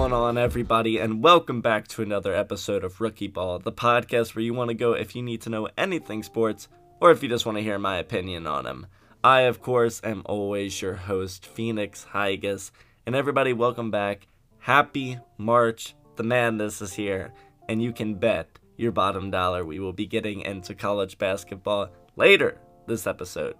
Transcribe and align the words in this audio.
Going 0.00 0.14
on, 0.14 0.38
everybody, 0.38 0.96
and 0.96 1.22
welcome 1.22 1.60
back 1.60 1.86
to 1.88 2.00
another 2.00 2.34
episode 2.34 2.84
of 2.84 3.02
Rookie 3.02 3.28
Ball, 3.28 3.58
the 3.58 3.70
podcast 3.70 4.34
where 4.34 4.42
you 4.42 4.54
want 4.54 4.68
to 4.68 4.74
go 4.74 4.94
if 4.94 5.14
you 5.14 5.20
need 5.20 5.42
to 5.42 5.50
know 5.50 5.68
anything 5.76 6.22
sports 6.22 6.68
or 7.00 7.10
if 7.10 7.22
you 7.22 7.28
just 7.28 7.44
want 7.44 7.58
to 7.58 7.62
hear 7.62 7.78
my 7.78 7.98
opinion 7.98 8.46
on 8.46 8.64
them. 8.64 8.86
I, 9.22 9.42
of 9.42 9.60
course, 9.60 10.00
am 10.02 10.22
always 10.24 10.80
your 10.80 10.94
host, 10.94 11.44
Phoenix 11.44 12.06
Higas, 12.14 12.70
and 13.04 13.14
everybody, 13.14 13.52
welcome 13.52 13.90
back. 13.90 14.26
Happy 14.60 15.18
March. 15.36 15.94
The 16.16 16.22
madness 16.22 16.80
is 16.80 16.94
here, 16.94 17.34
and 17.68 17.82
you 17.82 17.92
can 17.92 18.14
bet 18.14 18.58
your 18.78 18.92
bottom 18.92 19.30
dollar 19.30 19.66
we 19.66 19.80
will 19.80 19.92
be 19.92 20.06
getting 20.06 20.40
into 20.40 20.74
college 20.74 21.18
basketball 21.18 21.90
later 22.16 22.56
this 22.86 23.06
episode. 23.06 23.56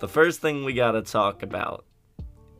The 0.00 0.08
first 0.08 0.42
thing 0.42 0.66
we 0.66 0.74
gotta 0.74 1.00
talk 1.00 1.42
about 1.42 1.86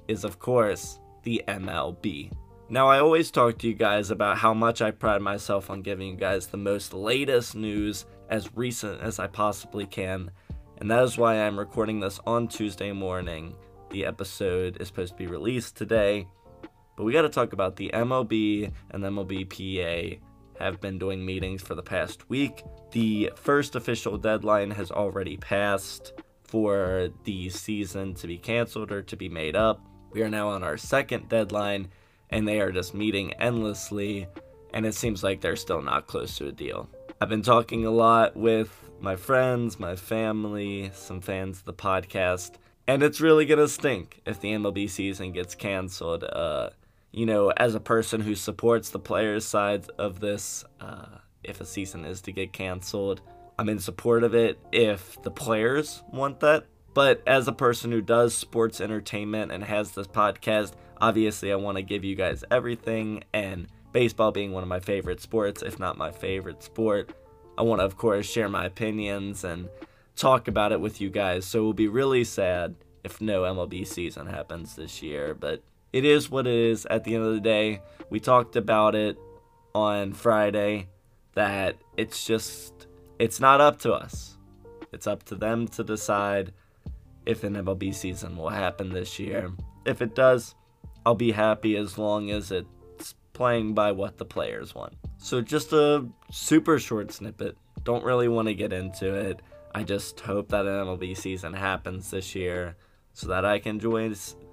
is, 0.08 0.24
of 0.24 0.38
course, 0.38 0.98
the 1.24 1.44
MLB. 1.46 2.32
Now, 2.72 2.86
I 2.86 3.00
always 3.00 3.32
talk 3.32 3.58
to 3.58 3.66
you 3.66 3.74
guys 3.74 4.12
about 4.12 4.38
how 4.38 4.54
much 4.54 4.80
I 4.80 4.92
pride 4.92 5.22
myself 5.22 5.70
on 5.70 5.82
giving 5.82 6.06
you 6.06 6.14
guys 6.14 6.46
the 6.46 6.56
most 6.56 6.94
latest 6.94 7.56
news 7.56 8.06
as 8.28 8.54
recent 8.54 9.00
as 9.00 9.18
I 9.18 9.26
possibly 9.26 9.86
can, 9.86 10.30
and 10.78 10.88
that 10.88 11.02
is 11.02 11.18
why 11.18 11.34
I'm 11.34 11.58
recording 11.58 11.98
this 11.98 12.20
on 12.28 12.46
Tuesday 12.46 12.92
morning. 12.92 13.56
The 13.90 14.06
episode 14.06 14.80
is 14.80 14.86
supposed 14.86 15.14
to 15.14 15.18
be 15.18 15.26
released 15.26 15.76
today, 15.76 16.28
but 16.96 17.02
we 17.02 17.12
got 17.12 17.22
to 17.22 17.28
talk 17.28 17.52
about 17.52 17.74
the 17.74 17.90
MLB 17.92 18.70
and 18.92 19.02
the 19.02 19.08
MLBPA 19.08 20.20
have 20.60 20.80
been 20.80 20.96
doing 20.96 21.26
meetings 21.26 21.62
for 21.62 21.74
the 21.74 21.82
past 21.82 22.30
week. 22.30 22.62
The 22.92 23.32
first 23.34 23.74
official 23.74 24.16
deadline 24.16 24.70
has 24.70 24.92
already 24.92 25.36
passed 25.38 26.12
for 26.44 27.08
the 27.24 27.48
season 27.48 28.14
to 28.14 28.28
be 28.28 28.38
canceled 28.38 28.92
or 28.92 29.02
to 29.02 29.16
be 29.16 29.28
made 29.28 29.56
up. 29.56 29.84
We 30.12 30.22
are 30.22 30.30
now 30.30 30.50
on 30.50 30.62
our 30.62 30.76
second 30.76 31.28
deadline, 31.28 31.88
and 32.30 32.46
they 32.46 32.60
are 32.60 32.72
just 32.72 32.94
meeting 32.94 33.32
endlessly, 33.34 34.26
and 34.72 34.86
it 34.86 34.94
seems 34.94 35.22
like 35.22 35.40
they're 35.40 35.56
still 35.56 35.82
not 35.82 36.06
close 36.06 36.36
to 36.38 36.48
a 36.48 36.52
deal. 36.52 36.88
I've 37.20 37.28
been 37.28 37.42
talking 37.42 37.84
a 37.84 37.90
lot 37.90 38.36
with 38.36 38.90
my 39.00 39.16
friends, 39.16 39.78
my 39.78 39.96
family, 39.96 40.90
some 40.94 41.20
fans 41.20 41.58
of 41.58 41.64
the 41.64 41.74
podcast, 41.74 42.52
and 42.86 43.02
it's 43.02 43.20
really 43.20 43.44
gonna 43.44 43.68
stink 43.68 44.20
if 44.26 44.40
the 44.40 44.52
MLB 44.52 44.88
season 44.88 45.32
gets 45.32 45.54
canceled. 45.54 46.24
Uh, 46.24 46.70
you 47.12 47.26
know, 47.26 47.50
as 47.56 47.74
a 47.74 47.80
person 47.80 48.20
who 48.20 48.34
supports 48.34 48.90
the 48.90 48.98
players' 48.98 49.44
side 49.44 49.84
of 49.98 50.20
this, 50.20 50.64
uh, 50.80 51.18
if 51.42 51.60
a 51.60 51.66
season 51.66 52.04
is 52.04 52.20
to 52.22 52.32
get 52.32 52.52
canceled, 52.52 53.22
I'm 53.58 53.68
in 53.68 53.78
support 53.78 54.22
of 54.24 54.34
it 54.34 54.58
if 54.72 55.20
the 55.22 55.30
players 55.30 56.02
want 56.12 56.40
that. 56.40 56.66
But 56.94 57.22
as 57.26 57.46
a 57.46 57.52
person 57.52 57.92
who 57.92 58.00
does 58.00 58.34
sports 58.34 58.80
entertainment 58.80 59.52
and 59.52 59.62
has 59.62 59.92
this 59.92 60.06
podcast, 60.06 60.72
obviously 61.00 61.52
I 61.52 61.56
want 61.56 61.76
to 61.76 61.82
give 61.82 62.04
you 62.04 62.14
guys 62.14 62.44
everything. 62.50 63.24
And 63.32 63.68
baseball 63.92 64.32
being 64.32 64.52
one 64.52 64.62
of 64.62 64.68
my 64.68 64.80
favorite 64.80 65.20
sports, 65.20 65.62
if 65.62 65.78
not 65.78 65.98
my 65.98 66.10
favorite 66.10 66.62
sport, 66.62 67.12
I 67.58 67.62
want 67.62 67.80
to, 67.80 67.84
of 67.84 67.96
course, 67.96 68.26
share 68.26 68.48
my 68.48 68.64
opinions 68.64 69.44
and 69.44 69.68
talk 70.16 70.48
about 70.48 70.72
it 70.72 70.80
with 70.80 71.00
you 71.00 71.10
guys. 71.10 71.44
So 71.46 71.60
it 71.60 71.62
will 71.62 71.72
be 71.72 71.88
really 71.88 72.24
sad 72.24 72.74
if 73.04 73.20
no 73.20 73.42
MLB 73.42 73.86
season 73.86 74.26
happens 74.26 74.76
this 74.76 75.02
year. 75.02 75.34
But 75.34 75.62
it 75.92 76.04
is 76.04 76.30
what 76.30 76.46
it 76.46 76.54
is 76.54 76.86
at 76.86 77.04
the 77.04 77.14
end 77.14 77.24
of 77.24 77.34
the 77.34 77.40
day. 77.40 77.82
We 78.10 78.20
talked 78.20 78.56
about 78.56 78.94
it 78.94 79.18
on 79.74 80.12
Friday 80.12 80.88
that 81.34 81.76
it's 81.96 82.24
just, 82.24 82.86
it's 83.18 83.40
not 83.40 83.60
up 83.60 83.78
to 83.80 83.92
us. 83.92 84.36
It's 84.92 85.06
up 85.06 85.22
to 85.24 85.34
them 85.34 85.68
to 85.68 85.84
decide 85.84 86.52
if 87.26 87.44
an 87.44 87.54
MLB 87.54 87.94
season 87.94 88.36
will 88.36 88.48
happen 88.48 88.90
this 88.90 89.18
year. 89.18 89.52
If 89.84 90.02
it 90.02 90.14
does, 90.14 90.54
I'll 91.04 91.14
be 91.14 91.32
happy 91.32 91.76
as 91.76 91.98
long 91.98 92.30
as 92.30 92.50
it's 92.50 93.14
playing 93.32 93.74
by 93.74 93.92
what 93.92 94.18
the 94.18 94.24
players 94.24 94.74
want. 94.74 94.94
So, 95.18 95.40
just 95.40 95.72
a 95.72 96.06
super 96.30 96.78
short 96.78 97.12
snippet. 97.12 97.56
Don't 97.84 98.04
really 98.04 98.28
want 98.28 98.48
to 98.48 98.54
get 98.54 98.72
into 98.72 99.14
it. 99.14 99.40
I 99.74 99.82
just 99.84 100.20
hope 100.20 100.48
that 100.48 100.66
an 100.66 100.86
MLB 100.86 101.16
season 101.16 101.54
happens 101.54 102.10
this 102.10 102.34
year 102.34 102.76
so 103.12 103.28
that 103.28 103.44
I 103.44 103.58
can 103.58 103.76
enjoy 103.76 104.12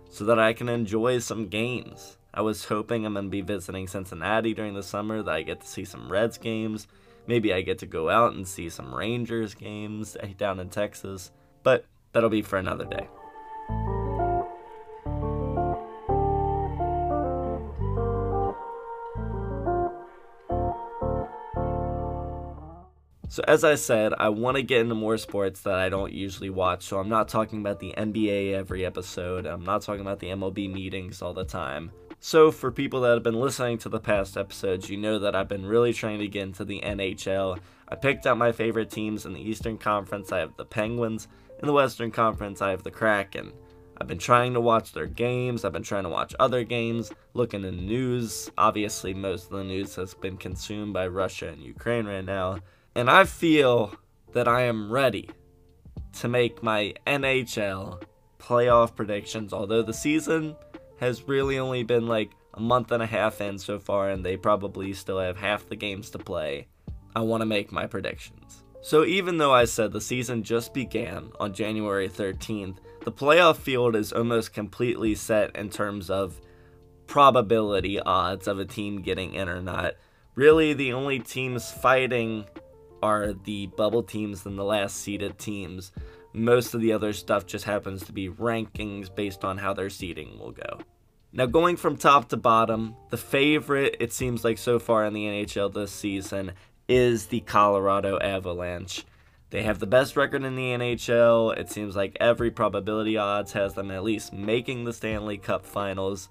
so 0.10 0.26
that 0.26 0.40
I 0.40 0.54
can 0.54 0.70
enjoy 0.70 1.20
some 1.20 1.48
games. 1.48 2.18
I 2.34 2.42
was 2.42 2.66
hoping 2.66 3.06
I'm 3.06 3.16
gonna 3.16 3.30
be 3.30 3.42
visiting 3.42 3.88
Cincinnati 3.88 4.54
during 4.54 4.74
the 4.74 4.84
summer 4.84 5.24
that 5.24 5.34
I 5.34 5.42
get 5.42 5.62
to 5.62 5.68
see 5.68 5.86
some 5.86 6.12
Reds 6.12 6.38
games. 6.38 6.88
Maybe 7.26 7.52
I 7.52 7.62
get 7.62 7.80
to 7.80 7.86
go 7.86 8.10
out 8.10 8.34
and 8.34 8.48
see 8.48 8.70
some 8.70 8.94
Rangers 8.94 9.54
games 9.54 10.16
eh, 10.20 10.34
down 10.38 10.60
in 10.60 10.70
Texas. 10.70 11.32
But 11.64 11.86
that'll 12.14 12.30
be 12.30 12.42
for 12.42 12.58
another 12.58 12.86
day. 12.86 13.08
So, 23.38 23.44
as 23.48 23.64
I 23.64 23.76
said, 23.76 24.16
I 24.18 24.30
want 24.30 24.58
to 24.58 24.64
get 24.64 24.82
into 24.82 24.96
more 24.96 25.16
sports 25.20 25.62
that 25.62 25.76
I 25.76 25.90
don't 25.90 26.12
usually 26.12 26.50
watch. 26.50 26.86
So, 26.86 26.98
I'm 26.98 27.08
not 27.08 27.28
talking 27.28 27.60
about 27.60 27.80
the 27.80 27.94
NBA 27.96 28.54
every 28.54 28.84
episode. 28.84 29.46
I'm 29.46 29.64
not 29.64 29.84
talking 29.84 30.02
about 30.02 30.20
the 30.20 30.30
MLB 30.30 30.74
meetings 30.74 31.22
all 31.22 31.36
the 31.36 31.46
time. 31.46 31.92
So, 32.20 32.50
for 32.50 32.72
people 32.72 33.02
that 33.02 33.14
have 33.14 33.22
been 33.22 33.40
listening 33.40 33.78
to 33.78 33.90
the 33.90 34.00
past 34.00 34.38
episodes, 34.38 34.90
you 34.90 34.98
know 34.98 35.20
that 35.20 35.36
I've 35.36 35.48
been 35.48 35.68
really 35.68 35.94
trying 35.94 36.18
to 36.18 36.28
get 36.28 36.48
into 36.48 36.66
the 36.66 36.82
NHL. 36.82 37.60
I 37.88 37.94
picked 37.94 38.26
out 38.26 38.40
my 38.40 38.52
favorite 38.52 38.90
teams 38.90 39.28
in 39.28 39.34
the 39.34 39.48
Eastern 39.48 39.78
Conference. 39.78 40.32
I 40.32 40.40
have 40.40 40.58
the 40.58 40.66
Penguins, 40.66 41.28
in 41.60 41.68
the 41.68 41.74
Western 41.74 42.10
Conference, 42.10 42.64
I 42.64 42.72
have 42.72 42.82
the 42.82 42.90
Kraken. 42.90 43.54
I've 44.02 44.08
been 44.08 44.18
trying 44.18 44.56
to 44.56 44.62
watch 44.62 44.94
their 44.94 45.06
games. 45.06 45.64
I've 45.64 45.74
been 45.74 45.84
trying 45.84 46.06
to 46.06 46.10
watch 46.10 46.34
other 46.40 46.64
games, 46.64 47.12
looking 47.36 47.64
in 47.64 47.76
the 47.76 47.84
news. 47.84 48.50
Obviously, 48.58 49.14
most 49.14 49.52
of 49.52 49.58
the 49.58 49.64
news 49.64 49.94
has 49.94 50.16
been 50.16 50.38
consumed 50.38 50.94
by 50.94 51.06
Russia 51.08 51.50
and 51.50 51.62
Ukraine 51.62 52.08
right 52.08 52.26
now. 52.26 52.58
And 52.98 53.12
I 53.12 53.26
feel 53.26 53.94
that 54.34 54.48
I 54.48 54.64
am 54.64 54.92
ready 54.92 55.30
to 56.14 56.28
make 56.28 56.64
my 56.64 56.96
NHL 57.06 58.02
playoff 58.40 58.96
predictions, 58.96 59.54
although 59.54 59.84
the 59.84 59.94
season 59.94 60.56
has 61.00 61.28
really 61.28 61.60
only 61.60 61.84
been 61.84 62.08
like 62.08 62.32
a 62.56 62.60
month 62.60 62.92
and 62.92 63.04
a 63.04 63.06
half 63.06 63.40
in 63.40 63.60
so 63.60 63.78
far, 63.78 64.10
and 64.10 64.26
they 64.26 64.36
probably 64.36 64.94
still 64.94 65.20
have 65.20 65.38
half 65.38 65.70
the 65.70 65.76
games 65.76 66.10
to 66.10 66.18
play. 66.18 66.66
I 67.16 67.22
want 67.22 67.42
to 67.42 67.46
make 67.46 67.72
my 67.72 67.86
predictions. 67.86 68.64
So 68.82 69.06
even 69.06 69.38
though 69.38 69.54
I 69.54 69.66
said 69.66 69.92
the 69.92 70.02
season 70.02 70.42
just 70.42 70.74
began 70.74 71.30
on 71.40 71.54
January 71.54 72.10
13th, 72.10 72.78
the 73.04 73.12
playoff 73.12 73.58
field 73.58 73.96
is 73.96 74.12
almost 74.12 74.54
completely 74.54 75.14
set 75.14 75.56
in 75.56 75.70
terms 75.70 76.10
of 76.10 76.42
probability 77.06 78.00
odds 78.00 78.48
of 78.48 78.58
a 78.58 78.66
team 78.66 79.04
getting 79.04 79.36
in 79.36 79.50
or 79.50 79.62
not. 79.62 79.94
Really, 80.34 80.74
the 80.74 80.94
only 80.94 81.20
teams 81.20 81.72
fighting 81.72 82.46
are 83.02 83.34
the 83.34 83.68
bubble 83.68 84.04
teams 84.04 84.46
and 84.46 84.58
the 84.58 84.64
last 84.64 84.98
seeded 84.98 85.38
teams. 85.38 85.92
Most 86.34 86.74
of 86.74 86.82
the 86.82 86.94
other 86.94 87.14
stuff 87.14 87.46
just 87.46 87.66
happens 87.66 88.04
to 88.06 88.14
be 88.14 88.30
rankings 88.30 89.14
based 89.14 89.44
on 89.44 89.58
how 89.58 89.74
their 89.74 89.90
seeding 89.90 90.38
will 90.38 90.52
go. 90.52 90.80
Now, 91.34 91.46
going 91.46 91.78
from 91.78 91.98
top 91.98 92.30
to 92.30 92.38
bottom, 92.38 92.96
the 93.10 93.18
favorite, 93.18 93.98
it 94.00 94.14
seems 94.14 94.44
like 94.44 94.58
so 94.58 94.80
far 94.80 95.06
in 95.06 95.14
the 95.14 95.26
NHL 95.26 95.74
this 95.74 95.92
season, 95.92 96.54
is 96.88 97.28
the 97.28 97.42
Colorado 97.42 98.18
Avalanche. 98.20 99.06
They 99.50 99.64
have 99.64 99.80
the 99.80 99.88
best 99.88 100.18
record 100.18 100.44
in 100.44 100.56
the 100.56 100.74
NHL. 100.74 101.58
It 101.58 101.70
seems 101.70 101.96
like 101.96 102.18
every 102.20 102.52
probability 102.52 103.18
odds 103.18 103.54
has 103.54 103.74
them 103.74 103.92
at 103.92 104.04
least 104.04 104.34
making 104.34 104.84
the 104.84 104.94
Stanley 104.94 105.38
Cup 105.38 105.66
finals. 105.66 106.30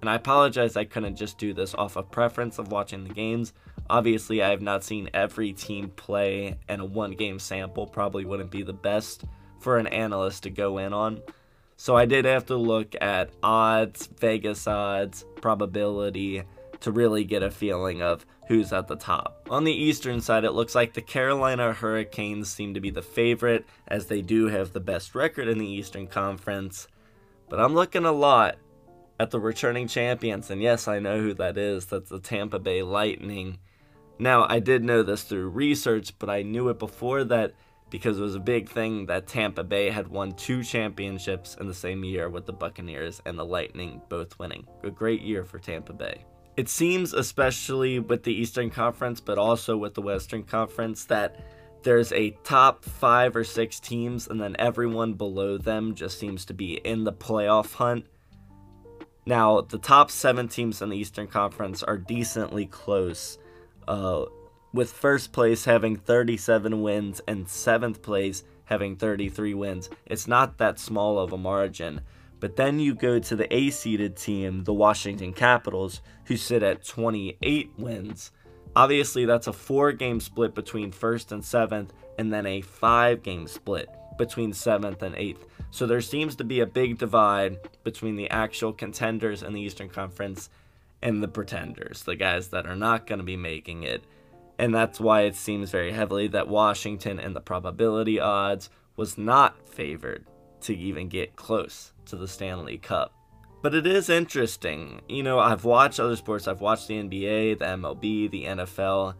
And 0.00 0.10
I 0.10 0.14
apologize 0.14 0.76
I 0.76 0.84
couldn't 0.84 1.16
just 1.16 1.38
do 1.38 1.54
this 1.54 1.74
off 1.74 1.96
of 1.96 2.10
preference 2.10 2.58
of 2.58 2.70
watching 2.70 3.04
the 3.04 3.14
games. 3.14 3.52
Obviously, 3.90 4.42
I 4.42 4.50
have 4.50 4.62
not 4.62 4.84
seen 4.84 5.10
every 5.14 5.52
team 5.52 5.90
play, 5.90 6.58
and 6.68 6.80
a 6.80 6.84
one 6.84 7.12
game 7.12 7.38
sample 7.38 7.86
probably 7.86 8.24
wouldn't 8.24 8.50
be 8.50 8.62
the 8.62 8.72
best 8.72 9.24
for 9.60 9.78
an 9.78 9.86
analyst 9.86 10.42
to 10.44 10.50
go 10.50 10.78
in 10.78 10.92
on. 10.92 11.20
So 11.76 11.96
I 11.96 12.06
did 12.06 12.24
have 12.24 12.46
to 12.46 12.56
look 12.56 12.94
at 13.00 13.30
odds, 13.42 14.06
Vegas 14.18 14.66
odds, 14.66 15.24
probability 15.40 16.42
to 16.80 16.92
really 16.92 17.24
get 17.24 17.42
a 17.42 17.50
feeling 17.50 18.02
of 18.02 18.26
who's 18.46 18.72
at 18.72 18.88
the 18.88 18.96
top. 18.96 19.46
On 19.50 19.64
the 19.64 19.72
eastern 19.72 20.20
side, 20.20 20.44
it 20.44 20.52
looks 20.52 20.74
like 20.74 20.94
the 20.94 21.02
Carolina 21.02 21.72
Hurricanes 21.72 22.50
seem 22.50 22.74
to 22.74 22.80
be 22.80 22.90
the 22.90 23.02
favorite, 23.02 23.66
as 23.88 24.06
they 24.06 24.22
do 24.22 24.46
have 24.48 24.72
the 24.72 24.80
best 24.80 25.14
record 25.14 25.48
in 25.48 25.58
the 25.58 25.68
Eastern 25.68 26.06
Conference. 26.06 26.88
But 27.48 27.60
I'm 27.60 27.74
looking 27.74 28.04
a 28.04 28.12
lot 28.12 28.56
at 29.20 29.30
the 29.30 29.40
returning 29.40 29.88
champions, 29.88 30.50
and 30.50 30.62
yes, 30.62 30.88
I 30.88 30.98
know 30.98 31.20
who 31.20 31.34
that 31.34 31.58
is. 31.58 31.86
That's 31.86 32.10
the 32.10 32.20
Tampa 32.20 32.58
Bay 32.58 32.82
Lightning. 32.82 33.58
Now, 34.18 34.46
I 34.48 34.58
did 34.58 34.82
know 34.82 35.02
this 35.02 35.22
through 35.22 35.48
research, 35.50 36.18
but 36.18 36.28
I 36.28 36.42
knew 36.42 36.68
it 36.68 36.78
before 36.78 37.24
that 37.24 37.54
because 37.90 38.18
it 38.18 38.22
was 38.22 38.34
a 38.34 38.40
big 38.40 38.68
thing 38.68 39.06
that 39.06 39.26
Tampa 39.26 39.64
Bay 39.64 39.90
had 39.90 40.08
won 40.08 40.32
two 40.32 40.62
championships 40.62 41.56
in 41.58 41.66
the 41.66 41.74
same 41.74 42.04
year 42.04 42.28
with 42.28 42.44
the 42.44 42.52
Buccaneers 42.52 43.22
and 43.24 43.38
the 43.38 43.44
Lightning 43.44 44.02
both 44.08 44.38
winning. 44.38 44.66
A 44.82 44.90
great 44.90 45.22
year 45.22 45.44
for 45.44 45.58
Tampa 45.58 45.92
Bay. 45.92 46.24
It 46.56 46.68
seems, 46.68 47.12
especially 47.12 48.00
with 48.00 48.24
the 48.24 48.34
Eastern 48.34 48.70
Conference, 48.70 49.20
but 49.20 49.38
also 49.38 49.76
with 49.76 49.94
the 49.94 50.02
Western 50.02 50.42
Conference, 50.42 51.04
that 51.04 51.40
there's 51.84 52.12
a 52.12 52.30
top 52.42 52.84
five 52.84 53.36
or 53.36 53.44
six 53.44 53.78
teams, 53.78 54.26
and 54.26 54.40
then 54.40 54.56
everyone 54.58 55.14
below 55.14 55.56
them 55.56 55.94
just 55.94 56.18
seems 56.18 56.44
to 56.46 56.54
be 56.54 56.74
in 56.74 57.04
the 57.04 57.12
playoff 57.12 57.74
hunt. 57.74 58.06
Now, 59.24 59.60
the 59.60 59.78
top 59.78 60.10
seven 60.10 60.48
teams 60.48 60.82
in 60.82 60.88
the 60.88 60.96
Eastern 60.96 61.28
Conference 61.28 61.82
are 61.82 61.96
decently 61.96 62.66
close, 62.66 63.38
uh, 63.88 64.26
with 64.72 64.92
first 64.92 65.32
place 65.32 65.64
having 65.64 65.96
37 65.96 66.80
wins 66.82 67.20
and 67.26 67.48
seventh 67.48 68.02
place 68.02 68.44
having 68.66 68.96
33 68.96 69.54
wins. 69.54 69.88
It's 70.06 70.28
not 70.28 70.58
that 70.58 70.78
small 70.78 71.18
of 71.18 71.32
a 71.32 71.38
margin. 71.38 72.02
But 72.38 72.54
then 72.54 72.78
you 72.78 72.94
go 72.94 73.18
to 73.18 73.34
the 73.34 73.52
A 73.52 73.70
seeded 73.70 74.16
team, 74.16 74.62
the 74.62 74.74
Washington 74.74 75.32
Capitals, 75.32 76.02
who 76.26 76.36
sit 76.36 76.62
at 76.62 76.84
28 76.84 77.72
wins. 77.76 78.30
Obviously, 78.76 79.24
that's 79.24 79.48
a 79.48 79.52
four 79.52 79.90
game 79.90 80.20
split 80.20 80.54
between 80.54 80.92
first 80.92 81.32
and 81.32 81.44
seventh, 81.44 81.92
and 82.16 82.32
then 82.32 82.46
a 82.46 82.60
five 82.60 83.24
game 83.24 83.48
split 83.48 83.88
between 84.18 84.52
seventh 84.52 85.02
and 85.02 85.16
eighth. 85.16 85.46
So 85.70 85.86
there 85.86 86.00
seems 86.00 86.36
to 86.36 86.44
be 86.44 86.60
a 86.60 86.66
big 86.66 86.98
divide 86.98 87.58
between 87.82 88.14
the 88.16 88.30
actual 88.30 88.72
contenders 88.72 89.42
in 89.42 89.52
the 89.52 89.60
Eastern 89.60 89.88
Conference 89.88 90.50
and 91.02 91.22
the 91.22 91.28
pretenders, 91.28 92.02
the 92.02 92.16
guys 92.16 92.48
that 92.48 92.66
are 92.66 92.76
not 92.76 93.06
going 93.06 93.18
to 93.18 93.24
be 93.24 93.36
making 93.36 93.82
it. 93.82 94.04
And 94.58 94.74
that's 94.74 94.98
why 94.98 95.22
it 95.22 95.36
seems 95.36 95.70
very 95.70 95.92
heavily 95.92 96.26
that 96.28 96.48
Washington 96.48 97.20
and 97.20 97.34
the 97.34 97.40
probability 97.40 98.18
odds 98.18 98.70
was 98.96 99.16
not 99.16 99.68
favored 99.68 100.26
to 100.62 100.76
even 100.76 101.08
get 101.08 101.36
close 101.36 101.92
to 102.06 102.16
the 102.16 102.26
Stanley 102.26 102.78
Cup. 102.78 103.12
But 103.62 103.74
it 103.74 103.86
is 103.86 104.08
interesting. 104.08 105.00
You 105.08 105.22
know, 105.22 105.38
I've 105.38 105.64
watched 105.64 106.00
other 106.00 106.16
sports, 106.16 106.48
I've 106.48 106.60
watched 106.60 106.88
the 106.88 107.02
NBA, 107.02 107.58
the 107.58 107.64
MLB, 107.64 108.30
the 108.30 108.44
NFL, 108.44 109.14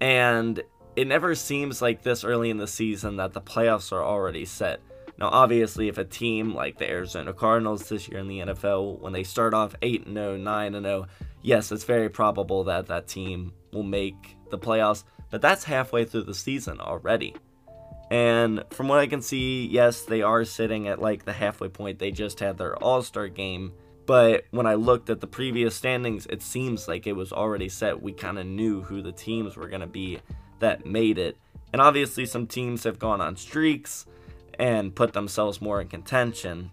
and 0.00 0.62
it 0.96 1.06
never 1.06 1.34
seems 1.34 1.82
like 1.82 2.02
this 2.02 2.24
early 2.24 2.50
in 2.50 2.58
the 2.58 2.66
season 2.66 3.16
that 3.16 3.32
the 3.32 3.40
playoffs 3.40 3.92
are 3.92 4.04
already 4.04 4.44
set. 4.44 4.80
Now, 5.18 5.28
obviously, 5.28 5.88
if 5.88 5.98
a 5.98 6.04
team 6.04 6.54
like 6.54 6.78
the 6.78 6.90
Arizona 6.90 7.32
Cardinals 7.32 7.88
this 7.88 8.08
year 8.08 8.18
in 8.18 8.28
the 8.28 8.40
NFL, 8.40 9.00
when 9.00 9.12
they 9.12 9.22
start 9.22 9.54
off 9.54 9.76
8 9.80 10.06
0, 10.12 10.36
9 10.36 10.72
0, 10.72 11.06
yes, 11.42 11.70
it's 11.70 11.84
very 11.84 12.08
probable 12.08 12.64
that 12.64 12.86
that 12.86 13.06
team 13.06 13.52
will 13.72 13.84
make 13.84 14.36
the 14.50 14.58
playoffs, 14.58 15.04
but 15.30 15.40
that's 15.40 15.64
halfway 15.64 16.04
through 16.04 16.24
the 16.24 16.34
season 16.34 16.80
already. 16.80 17.34
And 18.10 18.64
from 18.70 18.88
what 18.88 18.98
I 18.98 19.06
can 19.06 19.22
see, 19.22 19.66
yes, 19.66 20.02
they 20.02 20.22
are 20.22 20.44
sitting 20.44 20.88
at 20.88 21.00
like 21.00 21.24
the 21.24 21.32
halfway 21.32 21.68
point. 21.68 21.98
They 21.98 22.10
just 22.10 22.40
had 22.40 22.58
their 22.58 22.76
All 22.76 23.02
Star 23.02 23.28
game. 23.28 23.72
But 24.06 24.44
when 24.50 24.66
I 24.66 24.74
looked 24.74 25.08
at 25.08 25.20
the 25.20 25.26
previous 25.26 25.74
standings, 25.74 26.26
it 26.26 26.42
seems 26.42 26.86
like 26.86 27.06
it 27.06 27.14
was 27.14 27.32
already 27.32 27.70
set. 27.70 28.02
We 28.02 28.12
kind 28.12 28.38
of 28.38 28.46
knew 28.46 28.82
who 28.82 29.00
the 29.00 29.12
teams 29.12 29.56
were 29.56 29.68
going 29.68 29.80
to 29.80 29.86
be 29.86 30.18
that 30.58 30.84
made 30.84 31.18
it. 31.18 31.38
And 31.72 31.80
obviously, 31.80 32.26
some 32.26 32.46
teams 32.46 32.84
have 32.84 32.98
gone 32.98 33.20
on 33.22 33.36
streaks 33.36 34.06
and 34.58 34.94
put 34.94 35.12
themselves 35.12 35.60
more 35.60 35.80
in 35.80 35.88
contention. 35.88 36.70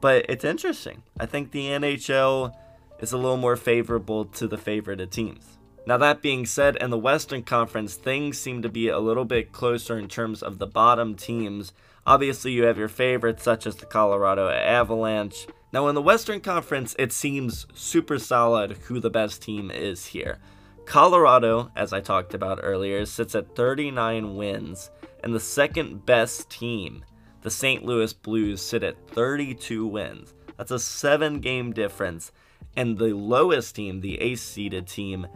But 0.00 0.26
it's 0.28 0.44
interesting. 0.44 1.02
I 1.18 1.26
think 1.26 1.50
the 1.50 1.66
NHL 1.66 2.54
is 3.00 3.12
a 3.12 3.16
little 3.16 3.36
more 3.36 3.56
favorable 3.56 4.24
to 4.26 4.46
the 4.46 4.56
favorited 4.56 5.10
teams. 5.10 5.58
Now, 5.84 5.96
that 5.96 6.22
being 6.22 6.46
said, 6.46 6.76
in 6.76 6.90
the 6.90 6.98
Western 6.98 7.42
Conference, 7.42 7.96
things 7.96 8.38
seem 8.38 8.62
to 8.62 8.68
be 8.68 8.88
a 8.88 9.00
little 9.00 9.24
bit 9.24 9.50
closer 9.50 9.98
in 9.98 10.08
terms 10.08 10.42
of 10.42 10.58
the 10.58 10.66
bottom 10.66 11.16
teams. 11.16 11.72
Obviously, 12.06 12.52
you 12.52 12.64
have 12.64 12.78
your 12.78 12.88
favorites, 12.88 13.42
such 13.42 13.66
as 13.66 13.76
the 13.76 13.86
Colorado 13.86 14.48
Avalanche. 14.48 15.48
Now, 15.72 15.88
in 15.88 15.96
the 15.96 16.02
Western 16.02 16.40
Conference, 16.40 16.94
it 16.98 17.12
seems 17.12 17.66
super 17.74 18.18
solid 18.18 18.72
who 18.84 19.00
the 19.00 19.10
best 19.10 19.42
team 19.42 19.72
is 19.72 20.06
here. 20.06 20.38
Colorado, 20.84 21.72
as 21.74 21.92
I 21.92 22.00
talked 22.00 22.34
about 22.34 22.60
earlier, 22.62 23.04
sits 23.04 23.34
at 23.34 23.56
39 23.56 24.36
wins, 24.36 24.90
and 25.24 25.34
the 25.34 25.40
second 25.40 26.06
best 26.06 26.48
team 26.50 27.04
the 27.42 27.50
St. 27.50 27.84
Louis 27.84 28.12
Blues 28.12 28.62
sit 28.62 28.82
at 28.82 28.96
32 29.08 29.86
wins. 29.86 30.34
That's 30.56 30.70
a 30.70 30.78
seven 30.78 31.40
game 31.40 31.72
difference. 31.72 32.32
And 32.76 32.96
the 32.96 33.14
lowest 33.14 33.76
team, 33.76 34.00
the 34.00 34.20
eighth 34.20 34.40
seeded 34.40 34.86
team 34.86 35.26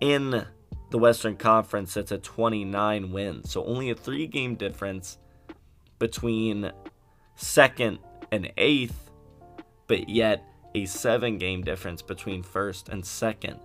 in 0.00 0.46
the 0.90 0.98
Western 0.98 1.36
Conference, 1.36 1.92
sits 1.92 2.12
at 2.12 2.22
29 2.22 3.10
wins. 3.10 3.50
So 3.50 3.64
only 3.64 3.90
a 3.90 3.94
three 3.94 4.26
game 4.26 4.54
difference 4.54 5.18
between 5.98 6.70
second 7.34 7.98
and 8.30 8.52
eighth, 8.56 9.10
but 9.86 10.08
yet 10.08 10.44
a 10.74 10.84
seven 10.84 11.38
game 11.38 11.62
difference 11.62 12.02
between 12.02 12.42
first 12.42 12.88
and 12.88 13.04
second. 13.04 13.58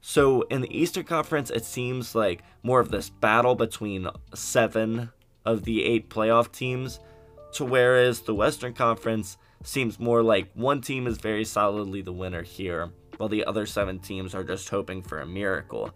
So 0.00 0.42
in 0.42 0.60
the 0.60 0.76
Eastern 0.76 1.04
Conference, 1.04 1.50
it 1.50 1.64
seems 1.64 2.14
like 2.14 2.42
more 2.62 2.80
of 2.80 2.90
this 2.90 3.08
battle 3.08 3.54
between 3.54 4.08
seven 4.34 5.10
of 5.44 5.64
the 5.64 5.84
eight 5.84 6.08
playoff 6.08 6.52
teams, 6.52 7.00
to 7.52 7.64
whereas 7.64 8.20
the 8.20 8.34
Western 8.34 8.72
Conference 8.72 9.36
seems 9.62 9.98
more 9.98 10.22
like 10.22 10.50
one 10.54 10.80
team 10.80 11.06
is 11.06 11.18
very 11.18 11.44
solidly 11.44 12.02
the 12.02 12.12
winner 12.12 12.42
here, 12.42 12.90
while 13.16 13.28
the 13.28 13.44
other 13.44 13.66
seven 13.66 13.98
teams 13.98 14.34
are 14.34 14.44
just 14.44 14.68
hoping 14.68 15.02
for 15.02 15.20
a 15.20 15.26
miracle. 15.26 15.90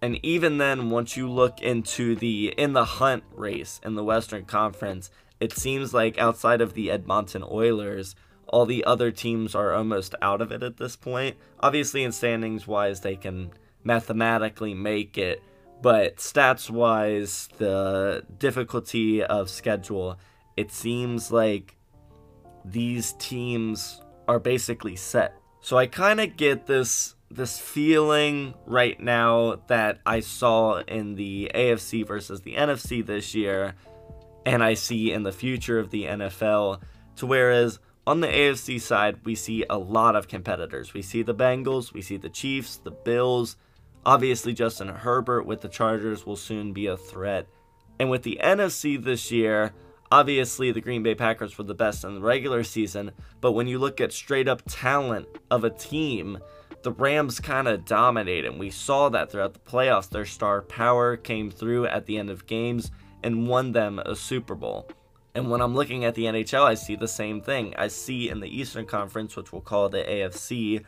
And 0.00 0.18
even 0.24 0.58
then, 0.58 0.90
once 0.90 1.16
you 1.16 1.30
look 1.30 1.60
into 1.60 2.16
the 2.16 2.48
in 2.58 2.72
the 2.72 2.84
hunt 2.84 3.22
race 3.32 3.80
in 3.84 3.94
the 3.94 4.02
Western 4.02 4.44
Conference, 4.44 5.10
it 5.38 5.52
seems 5.52 5.94
like 5.94 6.18
outside 6.18 6.60
of 6.60 6.74
the 6.74 6.90
Edmonton 6.90 7.44
Oilers, 7.48 8.16
all 8.48 8.66
the 8.66 8.84
other 8.84 9.10
teams 9.10 9.54
are 9.54 9.72
almost 9.72 10.14
out 10.20 10.40
of 10.40 10.50
it 10.50 10.62
at 10.62 10.76
this 10.76 10.96
point. 10.96 11.36
Obviously, 11.60 12.02
in 12.02 12.12
standings 12.12 12.66
wise, 12.66 13.00
they 13.00 13.16
can 13.16 13.52
mathematically 13.84 14.74
make 14.74 15.16
it, 15.16 15.42
but 15.82 16.16
stats 16.16 16.70
wise, 16.70 17.48
the 17.58 18.24
difficulty 18.38 19.22
of 19.22 19.50
schedule, 19.50 20.16
it 20.56 20.70
seems 20.70 21.32
like 21.32 21.76
these 22.64 23.14
teams 23.14 24.00
are 24.28 24.38
basically 24.38 24.94
set. 24.94 25.34
So 25.60 25.76
I 25.76 25.86
kind 25.86 26.20
of 26.20 26.36
get 26.36 26.66
this 26.66 27.14
this 27.30 27.58
feeling 27.58 28.52
right 28.66 29.00
now 29.00 29.62
that 29.66 30.00
I 30.04 30.20
saw 30.20 30.80
in 30.80 31.14
the 31.14 31.50
AFC 31.54 32.06
versus 32.06 32.42
the 32.42 32.56
NFC 32.56 33.04
this 33.04 33.34
year 33.34 33.74
and 34.44 34.62
I 34.62 34.74
see 34.74 35.12
in 35.12 35.22
the 35.22 35.32
future 35.32 35.78
of 35.78 35.88
the 35.88 36.04
NFL 36.04 36.82
to 37.16 37.26
whereas 37.26 37.78
on 38.06 38.20
the 38.20 38.26
AFC 38.26 38.78
side 38.78 39.24
we 39.24 39.34
see 39.34 39.64
a 39.70 39.78
lot 39.78 40.14
of 40.14 40.28
competitors. 40.28 40.92
We 40.92 41.00
see 41.00 41.22
the 41.22 41.34
Bengals, 41.34 41.94
we 41.94 42.02
see 42.02 42.18
the 42.18 42.28
Chiefs, 42.28 42.76
the 42.76 42.90
Bills, 42.90 43.56
Obviously, 44.04 44.52
Justin 44.52 44.88
Herbert 44.88 45.46
with 45.46 45.60
the 45.60 45.68
Chargers 45.68 46.26
will 46.26 46.36
soon 46.36 46.72
be 46.72 46.86
a 46.86 46.96
threat. 46.96 47.46
And 48.00 48.10
with 48.10 48.22
the 48.22 48.40
NFC 48.42 49.02
this 49.02 49.30
year, 49.30 49.72
obviously 50.10 50.72
the 50.72 50.80
Green 50.80 51.02
Bay 51.02 51.14
Packers 51.14 51.56
were 51.56 51.64
the 51.64 51.74
best 51.74 52.04
in 52.04 52.16
the 52.16 52.20
regular 52.20 52.64
season, 52.64 53.12
but 53.40 53.52
when 53.52 53.68
you 53.68 53.78
look 53.78 54.00
at 54.00 54.12
straight 54.12 54.48
up 54.48 54.62
talent 54.66 55.26
of 55.50 55.62
a 55.64 55.70
team, 55.70 56.38
the 56.82 56.92
Rams 56.92 57.38
kind 57.38 57.68
of 57.68 57.84
dominate, 57.84 58.44
and 58.44 58.58
we 58.58 58.70
saw 58.70 59.08
that 59.08 59.30
throughout 59.30 59.54
the 59.54 59.60
playoffs. 59.60 60.10
Their 60.10 60.24
star 60.24 60.62
power 60.62 61.16
came 61.16 61.50
through 61.50 61.86
at 61.86 62.06
the 62.06 62.18
end 62.18 62.28
of 62.28 62.46
games 62.46 62.90
and 63.22 63.46
won 63.46 63.72
them 63.72 64.00
a 64.00 64.16
Super 64.16 64.54
Bowl. 64.54 64.88
And 65.34 65.50
when 65.50 65.60
I'm 65.60 65.74
looking 65.74 66.04
at 66.04 66.14
the 66.14 66.24
NHL, 66.24 66.64
I 66.64 66.74
see 66.74 66.96
the 66.96 67.08
same 67.08 67.40
thing. 67.40 67.74
I 67.78 67.88
see 67.88 68.28
in 68.28 68.40
the 68.40 68.48
Eastern 68.48 68.84
Conference, 68.84 69.36
which 69.36 69.52
we'll 69.52 69.62
call 69.62 69.88
the 69.88 70.02
AFC, 70.02 70.84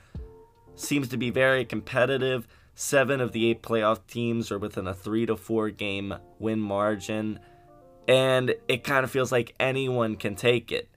seems 0.75 1.09
to 1.09 1.17
be 1.17 1.31
very 1.31 1.65
competitive. 1.65 2.47
Seven 2.75 3.21
of 3.21 3.33
the 3.33 3.51
eight 3.51 3.63
playoff 3.63 4.01
teams 4.09 4.51
are 4.51 4.59
within 4.59 4.89
a 4.89 4.95
three 4.95 5.27
to 5.27 5.37
four 5.37 5.71
game 5.71 6.15
win 6.39 6.61
margin, 6.61 7.39
and 8.09 8.55
it 8.67 8.83
kind 8.83 9.05
of 9.05 9.11
feels 9.11 9.31
like 9.31 9.55
anyone 9.61 10.17
can 10.17 10.35
take 10.35 10.73
it. 10.73 10.89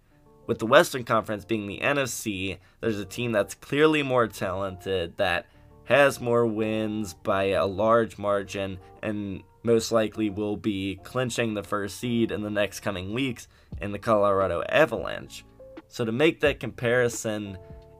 With 0.48 0.60
the 0.60 0.66
Western 0.66 1.04
Conference 1.04 1.46
being 1.46 1.68
the 1.68 1.80
NFC, 1.80 2.58
there's 2.82 3.00
a 3.00 3.06
team 3.06 3.32
that's 3.32 3.54
clearly 3.54 4.02
more 4.02 4.28
talented, 4.28 5.18
that 5.18 5.46
has 5.84 6.20
more 6.20 6.48
wins 6.48 7.14
by 7.14 7.50
a 7.50 7.66
large 7.66 8.18
margin, 8.18 8.80
and 9.04 9.44
most 9.62 9.92
likely 9.92 10.30
will 10.30 10.58
be 10.58 11.00
clinching 11.04 11.54
the 11.54 11.64
first 11.64 12.00
seed 12.00 12.32
in 12.32 12.42
the 12.42 12.50
next 12.50 12.80
coming 12.80 13.14
weeks 13.14 13.48
in 13.82 13.92
the 13.92 14.00
Colorado 14.00 14.64
Avalanche. 14.70 15.46
So, 15.90 16.06
to 16.06 16.12
make 16.12 16.42
that 16.42 16.60
comparison, 16.60 17.58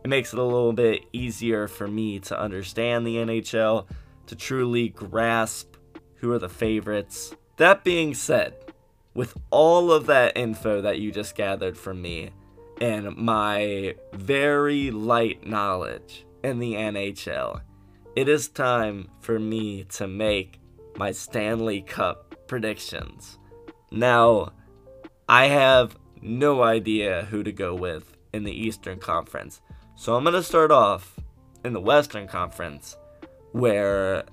it 0.08 0.10
makes 0.10 0.32
it 0.32 0.40
a 0.40 0.44
little 0.44 0.72
bit 0.72 1.04
easier 1.12 1.68
for 1.68 1.86
me 1.86 2.18
to 2.18 2.40
understand 2.40 3.06
the 3.06 3.18
NHL, 3.18 3.86
to 4.28 4.38
truly 4.38 4.88
grasp 4.88 5.76
who 6.16 6.32
are 6.32 6.40
the 6.40 6.48
favorites. 6.48 7.36
That 7.58 7.84
being 7.84 8.14
said, 8.14 8.54
with 9.14 9.36
all 9.50 9.92
of 9.92 10.06
that 10.06 10.38
info 10.38 10.80
that 10.80 11.00
you 11.00 11.12
just 11.12 11.36
gathered 11.36 11.78
from 11.78 12.02
me 12.02 12.30
and 12.80 13.18
my 13.18 13.96
very 14.14 14.92
light 14.92 15.46
knowledge 15.46 16.26
in 16.42 16.60
the 16.60 16.76
NHL, 16.76 17.60
it 18.16 18.30
is 18.30 18.48
time 18.48 19.10
for 19.20 19.38
me 19.38 19.84
to 19.90 20.08
make 20.08 20.62
my 20.96 21.12
Stanley 21.12 21.82
Cup 21.82 22.48
predictions. 22.48 23.38
Now, 23.92 24.54
I 25.28 25.48
have 25.48 25.98
no 26.22 26.64
idea 26.64 27.28
who 27.30 27.44
to 27.44 27.52
go 27.52 27.76
with 27.76 28.16
in 28.32 28.46
the 28.46 28.54
Eastern 28.54 29.00
Conference. 29.00 29.60
So 30.00 30.16
I'm 30.16 30.24
going 30.24 30.36
to 30.36 30.44
start 30.44 30.70
off 30.70 31.20
in 31.66 31.74
the 31.74 31.82
Western 31.82 32.28
Conference 32.28 32.96
where 33.52 34.26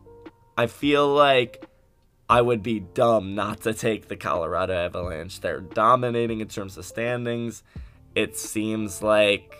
I 0.58 0.66
feel 0.66 1.08
like 1.08 1.64
I 2.28 2.42
would 2.42 2.62
be 2.62 2.80
dumb 2.80 3.34
not 3.34 3.62
to 3.62 3.72
take 3.72 4.08
the 4.08 4.16
Colorado 4.16 4.74
Avalanche. 4.74 5.40
They're 5.40 5.62
dominating 5.62 6.42
in 6.42 6.48
terms 6.48 6.76
of 6.76 6.84
standings. 6.84 7.62
It 8.14 8.36
seems 8.36 9.00
like 9.00 9.56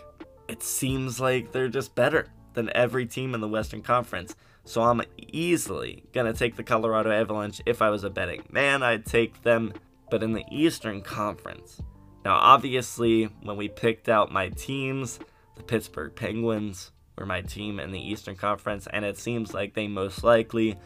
it 0.47 0.63
seems 0.63 1.21
like 1.21 1.53
they're 1.53 1.69
just 1.69 1.95
better 1.95 2.29
than 2.53 2.71
every 2.77 3.07
team 3.07 3.35
in 3.35 3.41
the 3.41 3.49
Western 3.49 3.81
Conference. 3.81 4.37
So 4.67 4.83
I'm 4.83 5.01
easily 5.17 6.05
going 6.13 6.31
to 6.31 6.39
take 6.39 6.57
the 6.57 6.63
Colorado 6.63 7.13
Avalanche. 7.13 7.63
If 7.65 7.81
I 7.81 7.89
was 7.89 8.05
a 8.05 8.11
betting 8.11 8.45
man, 8.51 8.83
I'd 8.83 9.07
take 9.07 9.43
them. 9.43 9.73
But 10.11 10.23
in 10.23 10.33
the 10.33 10.45
Eastern 10.51 11.01
Conference, 11.01 11.81
now 12.27 12.35
obviously, 12.35 13.25
when 13.43 13.57
we 13.57 13.69
picked 13.69 14.11
out 14.11 14.31
my 14.31 14.51
teams, 14.51 15.19
the 15.57 15.63
Pittsburgh 15.63 16.15
Penguins 16.15 16.91
were 17.17 17.27
my 17.27 17.43
team 17.43 17.79
in 17.79 17.93
the 17.93 18.01
Eastern 18.01 18.37
Conference, 18.37 18.87
and 18.93 19.05
it 19.05 19.19
seems 19.19 19.55
like 19.55 19.75
they 19.75 19.89
most 19.89 20.25
likely 20.25 20.77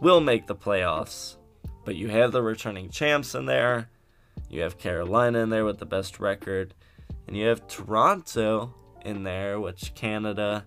will 0.00 0.20
make 0.20 0.46
the 0.46 0.54
playoffs. 0.54 1.36
But 1.84 1.96
you 1.96 2.08
have 2.08 2.32
the 2.32 2.42
returning 2.42 2.90
champs 2.90 3.34
in 3.34 3.46
there, 3.46 3.88
you 4.48 4.62
have 4.62 4.78
Carolina 4.78 5.40
in 5.40 5.50
there 5.50 5.64
with 5.64 5.78
the 5.78 5.86
best 5.86 6.20
record, 6.20 6.74
and 7.26 7.36
you 7.36 7.46
have 7.46 7.66
Toronto 7.66 8.74
in 9.04 9.22
there, 9.22 9.60
which 9.60 9.94
Canada 9.94 10.66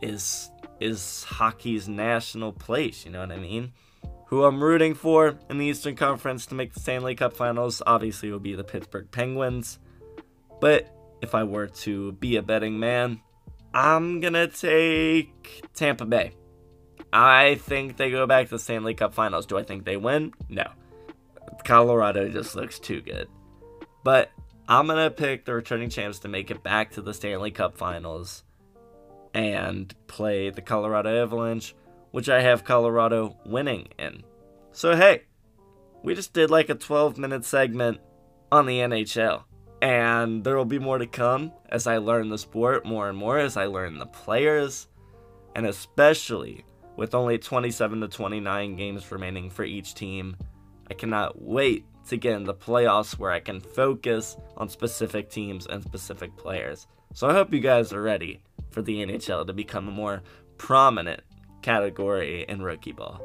is 0.00 0.50
is 0.80 1.24
hockey's 1.24 1.88
national 1.88 2.52
place, 2.52 3.04
you 3.04 3.10
know 3.10 3.20
what 3.20 3.30
I 3.30 3.38
mean? 3.38 3.72
Who 4.26 4.44
I'm 4.44 4.62
rooting 4.62 4.94
for 4.94 5.38
in 5.48 5.58
the 5.58 5.66
Eastern 5.66 5.94
Conference 5.94 6.46
to 6.46 6.54
make 6.54 6.74
the 6.74 6.80
Stanley 6.80 7.14
Cup 7.14 7.34
Finals 7.34 7.80
obviously 7.86 8.30
will 8.30 8.40
be 8.40 8.54
the 8.54 8.64
Pittsburgh 8.64 9.08
Penguins. 9.10 9.78
But 10.60 10.93
if 11.24 11.34
I 11.34 11.42
were 11.42 11.66
to 11.66 12.12
be 12.12 12.36
a 12.36 12.42
betting 12.42 12.78
man, 12.78 13.20
I'm 13.72 14.20
going 14.20 14.34
to 14.34 14.46
take 14.46 15.64
Tampa 15.74 16.04
Bay. 16.04 16.32
I 17.12 17.56
think 17.56 17.96
they 17.96 18.10
go 18.10 18.26
back 18.26 18.46
to 18.46 18.50
the 18.52 18.58
Stanley 18.58 18.94
Cup 18.94 19.14
Finals. 19.14 19.46
Do 19.46 19.58
I 19.58 19.64
think 19.64 19.84
they 19.84 19.96
win? 19.96 20.32
No. 20.48 20.64
Colorado 21.64 22.28
just 22.28 22.54
looks 22.54 22.78
too 22.78 23.00
good. 23.00 23.28
But 24.04 24.30
I'm 24.68 24.86
going 24.86 24.98
to 24.98 25.10
pick 25.10 25.44
the 25.44 25.54
returning 25.54 25.90
champs 25.90 26.20
to 26.20 26.28
make 26.28 26.50
it 26.50 26.62
back 26.62 26.92
to 26.92 27.02
the 27.02 27.14
Stanley 27.14 27.50
Cup 27.50 27.76
Finals 27.76 28.44
and 29.32 29.92
play 30.06 30.50
the 30.50 30.62
Colorado 30.62 31.22
Avalanche, 31.22 31.74
which 32.12 32.28
I 32.28 32.42
have 32.42 32.64
Colorado 32.64 33.36
winning 33.44 33.88
in. 33.98 34.22
So, 34.72 34.94
hey, 34.94 35.22
we 36.02 36.14
just 36.14 36.32
did 36.32 36.50
like 36.50 36.68
a 36.68 36.74
12 36.74 37.18
minute 37.18 37.44
segment 37.44 37.98
on 38.52 38.66
the 38.66 38.78
NHL. 38.78 39.44
And 39.84 40.42
there 40.42 40.56
will 40.56 40.64
be 40.64 40.78
more 40.78 40.96
to 40.96 41.06
come 41.06 41.52
as 41.68 41.86
I 41.86 41.98
learn 41.98 42.30
the 42.30 42.38
sport 42.38 42.86
more 42.86 43.10
and 43.10 43.18
more, 43.18 43.36
as 43.36 43.58
I 43.58 43.66
learn 43.66 43.98
the 43.98 44.06
players, 44.06 44.88
and 45.54 45.66
especially 45.66 46.64
with 46.96 47.14
only 47.14 47.36
27 47.36 48.00
to 48.00 48.08
29 48.08 48.76
games 48.76 49.12
remaining 49.12 49.50
for 49.50 49.62
each 49.62 49.92
team. 49.92 50.38
I 50.90 50.94
cannot 50.94 51.42
wait 51.42 51.84
to 52.08 52.16
get 52.16 52.32
in 52.32 52.44
the 52.44 52.54
playoffs 52.54 53.18
where 53.18 53.30
I 53.30 53.40
can 53.40 53.60
focus 53.60 54.38
on 54.56 54.70
specific 54.70 55.28
teams 55.28 55.66
and 55.66 55.84
specific 55.84 56.34
players. 56.38 56.86
So 57.12 57.28
I 57.28 57.34
hope 57.34 57.52
you 57.52 57.60
guys 57.60 57.92
are 57.92 58.00
ready 58.00 58.40
for 58.70 58.80
the 58.80 59.04
NHL 59.04 59.46
to 59.46 59.52
become 59.52 59.88
a 59.88 59.92
more 59.92 60.22
prominent 60.56 61.20
category 61.60 62.46
in 62.48 62.62
rookie 62.62 62.92
ball. 62.92 63.20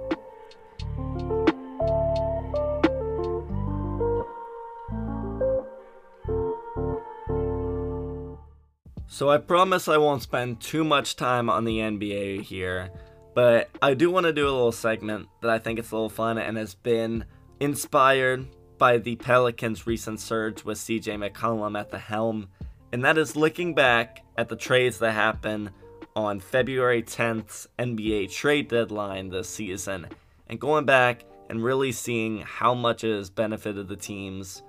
So 9.19 9.29
I 9.29 9.37
promise 9.37 9.89
I 9.89 9.97
won't 9.97 10.21
spend 10.21 10.61
too 10.61 10.85
much 10.85 11.17
time 11.17 11.49
on 11.49 11.65
the 11.65 11.79
NBA 11.79 12.41
here, 12.43 12.89
but 13.35 13.69
I 13.81 13.93
do 13.93 14.09
want 14.09 14.27
to 14.27 14.31
do 14.31 14.45
a 14.45 14.49
little 14.49 14.71
segment 14.71 15.27
that 15.41 15.51
I 15.51 15.59
think 15.59 15.77
is 15.77 15.91
a 15.91 15.95
little 15.95 16.07
fun 16.07 16.37
and 16.37 16.55
has 16.55 16.73
been 16.73 17.25
inspired 17.59 18.47
by 18.77 18.97
the 18.97 19.17
Pelicans' 19.17 19.85
recent 19.85 20.21
surge 20.21 20.63
with 20.63 20.77
CJ 20.77 21.17
McCollum 21.17 21.77
at 21.77 21.91
the 21.91 21.97
helm 21.99 22.47
and 22.93 23.03
that 23.03 23.17
is 23.17 23.35
looking 23.35 23.75
back 23.75 24.23
at 24.37 24.47
the 24.47 24.55
trades 24.55 24.99
that 24.99 25.11
happened 25.11 25.71
on 26.15 26.39
February 26.39 27.03
10th 27.03 27.67
NBA 27.77 28.31
trade 28.31 28.69
deadline 28.69 29.27
this 29.27 29.49
season 29.49 30.07
and 30.47 30.61
going 30.61 30.85
back 30.85 31.25
and 31.49 31.61
really 31.61 31.91
seeing 31.91 32.37
how 32.37 32.73
much 32.73 33.03
it 33.03 33.13
has 33.13 33.29
benefited 33.29 33.89
the 33.89 33.97
teams 33.97 34.63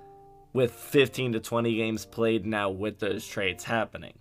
with 0.51 0.73
15 0.73 1.31
to 1.31 1.39
20 1.39 1.73
games 1.73 2.05
played 2.05 2.45
now 2.45 2.69
with 2.69 2.99
those 2.99 3.25
trades 3.25 3.63
happening. 3.63 4.11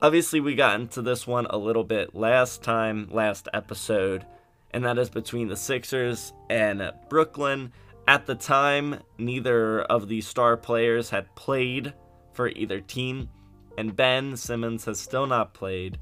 Obviously, 0.00 0.38
we 0.38 0.54
got 0.54 0.78
into 0.78 1.02
this 1.02 1.26
one 1.26 1.46
a 1.46 1.58
little 1.58 1.82
bit 1.82 2.14
last 2.14 2.62
time, 2.62 3.08
last 3.10 3.48
episode, 3.52 4.24
and 4.70 4.84
that 4.84 4.96
is 4.96 5.10
between 5.10 5.48
the 5.48 5.56
Sixers 5.56 6.32
and 6.48 6.92
Brooklyn. 7.08 7.72
At 8.06 8.24
the 8.24 8.36
time, 8.36 9.00
neither 9.18 9.82
of 9.82 10.06
the 10.06 10.20
star 10.20 10.56
players 10.56 11.10
had 11.10 11.34
played 11.34 11.94
for 12.32 12.46
either 12.46 12.80
team, 12.80 13.28
and 13.76 13.96
Ben 13.96 14.36
Simmons 14.36 14.84
has 14.84 15.00
still 15.00 15.26
not 15.26 15.52
played 15.52 15.98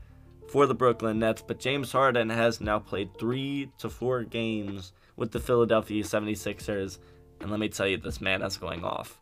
for 0.47 0.67
the 0.67 0.75
Brooklyn 0.75 1.19
Nets, 1.19 1.41
but 1.41 1.59
James 1.59 1.91
Harden 1.91 2.29
has 2.29 2.61
now 2.61 2.79
played 2.79 3.19
three 3.19 3.71
to 3.79 3.89
four 3.89 4.25
games 4.25 4.93
with 5.17 5.33
the 5.33 5.41
Philadelphia 5.41 6.05
76ers, 6.05 6.99
and 7.41 7.51
let 7.51 7.61
me 7.61 7.71
tell 7.71 7.87
you, 7.87 7.97
this 7.97 8.21
man 8.21 8.43
is 8.43 8.59
going 8.59 8.85
off. 8.85 9.19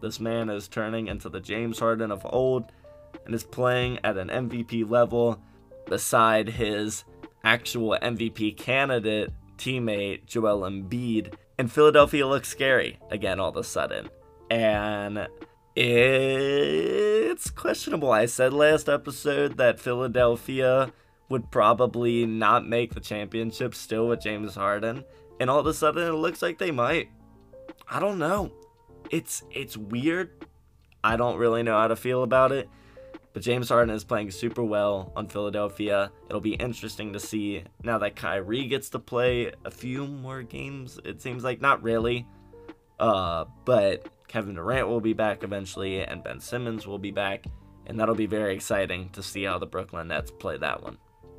This 0.00 0.18
man 0.18 0.48
is 0.48 0.66
turning 0.66 1.08
into 1.08 1.28
the 1.28 1.40
James 1.40 1.78
Harden 1.78 2.10
of 2.10 2.24
old 2.24 2.72
and 3.24 3.34
is 3.34 3.44
playing 3.44 3.98
at 4.04 4.16
an 4.16 4.28
MVP 4.28 4.88
level 4.88 5.40
beside 5.86 6.48
his 6.48 7.04
actual 7.42 7.96
MVP 8.02 8.56
candidate 8.56 9.32
teammate 9.56 10.26
Joel 10.26 10.68
Embiid. 10.68 11.34
And 11.58 11.70
Philadelphia 11.70 12.26
looks 12.26 12.48
scary 12.48 12.98
again 13.10 13.38
all 13.38 13.50
of 13.50 13.56
a 13.56 13.64
sudden. 13.64 14.08
And 14.50 15.28
it's 15.76 17.50
questionable. 17.50 18.10
I 18.12 18.26
said 18.26 18.52
last 18.52 18.88
episode 18.88 19.56
that 19.56 19.80
Philadelphia 19.80 20.92
would 21.28 21.50
probably 21.50 22.26
not 22.26 22.66
make 22.66 22.94
the 22.94 23.00
championship 23.00 23.74
still 23.74 24.08
with 24.08 24.20
James 24.20 24.54
Harden, 24.54 25.04
and 25.40 25.50
all 25.50 25.58
of 25.58 25.66
a 25.66 25.74
sudden 25.74 26.06
it 26.06 26.12
looks 26.12 26.42
like 26.42 26.58
they 26.58 26.70
might. 26.70 27.08
I 27.90 27.98
don't 27.98 28.18
know. 28.18 28.52
It's 29.10 29.42
it's 29.50 29.76
weird. 29.76 30.46
I 31.02 31.16
don't 31.16 31.38
really 31.38 31.62
know 31.62 31.78
how 31.78 31.88
to 31.88 31.96
feel 31.96 32.22
about 32.22 32.52
it. 32.52 32.68
But 33.34 33.42
James 33.42 33.68
Harden 33.68 33.94
is 33.94 34.04
playing 34.04 34.30
super 34.30 34.62
well 34.62 35.12
on 35.16 35.26
Philadelphia. 35.26 36.12
It'll 36.28 36.40
be 36.40 36.54
interesting 36.54 37.12
to 37.12 37.20
see 37.20 37.64
now 37.82 37.98
that 37.98 38.14
Kyrie 38.14 38.68
gets 38.68 38.90
to 38.90 39.00
play 39.00 39.52
a 39.64 39.70
few 39.72 40.06
more 40.06 40.42
games. 40.42 41.00
It 41.04 41.20
seems 41.20 41.42
like 41.42 41.60
not 41.60 41.82
really. 41.82 42.26
Uh, 42.98 43.44
but 43.64 44.08
Kevin 44.28 44.54
Durant 44.54 44.86
will 44.86 45.00
be 45.00 45.14
back 45.14 45.42
eventually, 45.42 46.00
and 46.00 46.22
Ben 46.22 46.38
Simmons 46.38 46.86
will 46.86 47.00
be 47.00 47.10
back, 47.10 47.44
and 47.86 47.98
that'll 47.98 48.14
be 48.14 48.26
very 48.26 48.54
exciting 48.54 49.10
to 49.10 49.22
see 49.22 49.42
how 49.42 49.58
the 49.58 49.66
Brooklyn 49.66 50.08
Nets 50.08 50.30
play 50.30 50.56
that 50.58 50.80
one. 50.80 50.96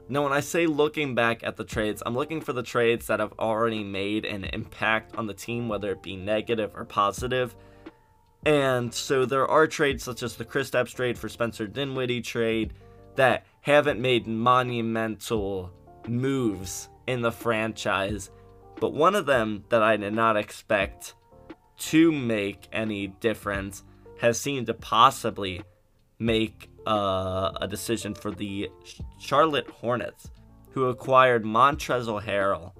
Now, 0.09 0.23
when 0.23 0.33
I 0.33 0.41
say 0.41 0.67
looking 0.67 1.15
back 1.15 1.43
at 1.43 1.55
the 1.55 1.63
trades, 1.63 2.03
I'm 2.05 2.13
looking 2.13 2.41
for 2.41 2.53
the 2.53 2.61
trades 2.61 3.07
that 3.07 3.21
have 3.21 3.33
already 3.39 3.83
made 3.83 4.25
an 4.25 4.43
impact 4.43 5.15
on 5.15 5.27
the 5.27 5.33
team, 5.33 5.69
whether 5.69 5.93
it 5.93 6.03
be 6.03 6.15
negative 6.15 6.75
or 6.75 6.85
positive. 6.85 7.55
And 8.45 8.93
so 8.93 9.25
there 9.25 9.47
are 9.47 9.65
trades 9.67 10.03
such 10.03 10.21
as 10.21 10.35
the 10.35 10.45
Kristaps 10.45 10.93
trade 10.93 11.17
for 11.17 11.29
Spencer 11.29 11.65
Dinwiddie 11.65 12.21
trade 12.21 12.73
that 13.15 13.45
haven't 13.61 13.99
made 13.99 14.27
monumental 14.27 15.71
moves 16.07 16.89
in 17.07 17.21
the 17.21 17.31
franchise. 17.31 18.29
But 18.79 18.93
one 18.93 19.15
of 19.15 19.25
them 19.25 19.63
that 19.69 19.81
I 19.81 19.97
did 19.97 20.13
not 20.13 20.37
expect 20.37 21.15
to 21.77 22.11
make 22.11 22.67
any 22.71 23.07
difference 23.07 23.83
has 24.19 24.39
seemed 24.39 24.67
to 24.67 24.73
possibly 24.73 25.63
make 26.19 26.69
uh, 26.85 27.51
a 27.59 27.67
decision 27.67 28.13
for 28.13 28.31
the 28.31 28.69
Charlotte 29.19 29.69
Hornets, 29.69 30.29
who 30.71 30.85
acquired 30.85 31.43
Montrezl 31.43 32.23
Harrell 32.23 32.73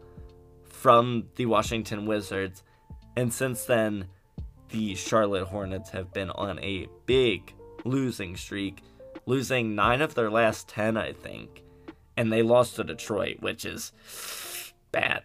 from 0.64 1.26
the 1.36 1.46
Washington 1.48 2.06
Wizards, 2.06 2.64
and 3.18 3.34
since 3.34 3.66
then, 3.66 4.08
the 4.76 4.94
Charlotte 4.94 5.48
Hornets 5.48 5.90
have 5.92 6.12
been 6.12 6.30
on 6.32 6.60
a 6.60 6.90
big 7.06 7.54
losing 7.86 8.36
streak, 8.36 8.82
losing 9.26 9.74
nine 9.74 10.02
of 10.02 10.16
their 10.16 10.30
last 10.30 10.68
ten, 10.68 10.98
I 10.98 11.14
think, 11.14 11.64
and 12.18 12.30
they 12.30 12.42
lost 12.42 12.76
to 12.76 12.84
Detroit, 12.84 13.38
which 13.40 13.64
is 13.64 13.94
bad. 14.92 15.24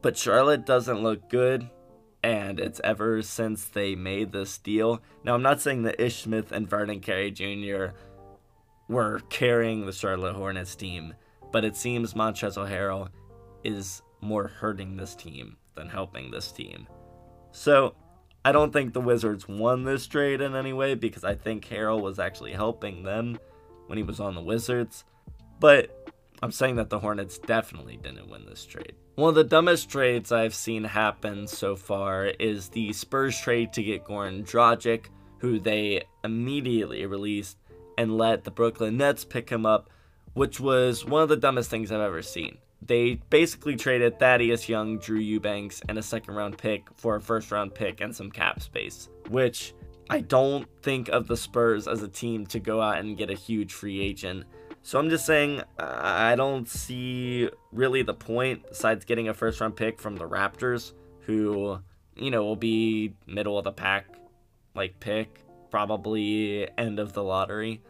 But 0.00 0.16
Charlotte 0.16 0.64
doesn't 0.64 1.02
look 1.02 1.28
good 1.28 1.68
and 2.22 2.60
it's 2.60 2.80
ever 2.84 3.20
since 3.20 3.64
they 3.64 3.96
made 3.96 4.30
this 4.30 4.58
deal. 4.58 5.02
Now, 5.24 5.34
I'm 5.34 5.42
not 5.42 5.60
saying 5.60 5.82
that 5.82 6.00
Ish 6.00 6.22
Smith 6.22 6.52
and 6.52 6.70
Vernon 6.70 7.00
Carey 7.00 7.32
Jr. 7.32 7.96
were 8.88 9.22
carrying 9.28 9.86
the 9.86 9.92
Charlotte 9.92 10.36
Hornets 10.36 10.76
team, 10.76 11.14
but 11.50 11.64
it 11.64 11.76
seems 11.76 12.14
Montrezl 12.14 12.70
Harrell 12.70 13.08
is 13.64 14.02
more 14.20 14.46
hurting 14.46 14.96
this 14.96 15.16
team 15.16 15.56
than 15.74 15.88
helping 15.88 16.30
this 16.30 16.52
team. 16.52 16.86
So, 17.50 17.96
I 18.44 18.52
don't 18.52 18.72
think 18.72 18.92
the 18.92 19.00
Wizards 19.00 19.48
won 19.48 19.84
this 19.84 20.06
trade 20.06 20.42
in 20.42 20.54
any 20.54 20.72
way 20.72 20.94
because 20.94 21.24
I 21.24 21.34
think 21.34 21.66
Harrell 21.66 22.02
was 22.02 22.18
actually 22.18 22.52
helping 22.52 23.02
them 23.02 23.38
when 23.86 23.96
he 23.96 24.04
was 24.04 24.20
on 24.20 24.34
the 24.34 24.42
Wizards. 24.42 25.04
But 25.60 26.12
I'm 26.42 26.52
saying 26.52 26.76
that 26.76 26.90
the 26.90 26.98
Hornets 26.98 27.38
definitely 27.38 27.96
didn't 27.96 28.28
win 28.28 28.44
this 28.44 28.66
trade. 28.66 28.94
One 29.14 29.30
of 29.30 29.34
the 29.34 29.44
dumbest 29.44 29.88
trades 29.88 30.30
I've 30.30 30.54
seen 30.54 30.84
happen 30.84 31.46
so 31.46 31.74
far 31.74 32.26
is 32.26 32.68
the 32.68 32.92
Spurs 32.92 33.40
trade 33.40 33.72
to 33.74 33.82
get 33.82 34.04
Goran 34.04 34.44
Dragic, 34.44 35.06
who 35.38 35.58
they 35.58 36.02
immediately 36.22 37.06
released 37.06 37.56
and 37.96 38.18
let 38.18 38.44
the 38.44 38.50
Brooklyn 38.50 38.98
Nets 38.98 39.24
pick 39.24 39.48
him 39.48 39.64
up, 39.64 39.88
which 40.34 40.60
was 40.60 41.04
one 41.04 41.22
of 41.22 41.28
the 41.28 41.36
dumbest 41.36 41.70
things 41.70 41.90
I've 41.90 42.00
ever 42.00 42.22
seen. 42.22 42.58
They 42.86 43.14
basically 43.30 43.76
traded 43.76 44.18
Thaddeus 44.18 44.68
Young, 44.68 44.98
Drew 44.98 45.18
Eubanks, 45.18 45.80
and 45.88 45.96
a 45.96 46.02
second 46.02 46.34
round 46.34 46.58
pick 46.58 46.88
for 46.94 47.16
a 47.16 47.20
first 47.20 47.50
round 47.50 47.74
pick 47.74 48.00
and 48.00 48.14
some 48.14 48.30
cap 48.30 48.60
space, 48.60 49.08
which 49.30 49.74
I 50.10 50.20
don't 50.20 50.68
think 50.82 51.08
of 51.08 51.26
the 51.26 51.36
Spurs 51.36 51.88
as 51.88 52.02
a 52.02 52.08
team 52.08 52.46
to 52.48 52.60
go 52.60 52.82
out 52.82 52.98
and 52.98 53.16
get 53.16 53.30
a 53.30 53.34
huge 53.34 53.72
free 53.72 54.00
agent. 54.00 54.44
So 54.82 54.98
I'm 54.98 55.08
just 55.08 55.24
saying, 55.24 55.62
I 55.78 56.34
don't 56.36 56.68
see 56.68 57.48
really 57.72 58.02
the 58.02 58.12
point 58.12 58.68
besides 58.68 59.06
getting 59.06 59.28
a 59.28 59.34
first 59.34 59.62
round 59.62 59.76
pick 59.76 59.98
from 59.98 60.16
the 60.16 60.28
Raptors, 60.28 60.92
who, 61.20 61.78
you 62.16 62.30
know, 62.30 62.44
will 62.44 62.54
be 62.54 63.14
middle 63.26 63.56
of 63.56 63.64
the 63.64 63.72
pack, 63.72 64.18
like 64.74 65.00
pick, 65.00 65.40
probably 65.70 66.68
end 66.76 66.98
of 66.98 67.14
the 67.14 67.22
lottery. 67.22 67.80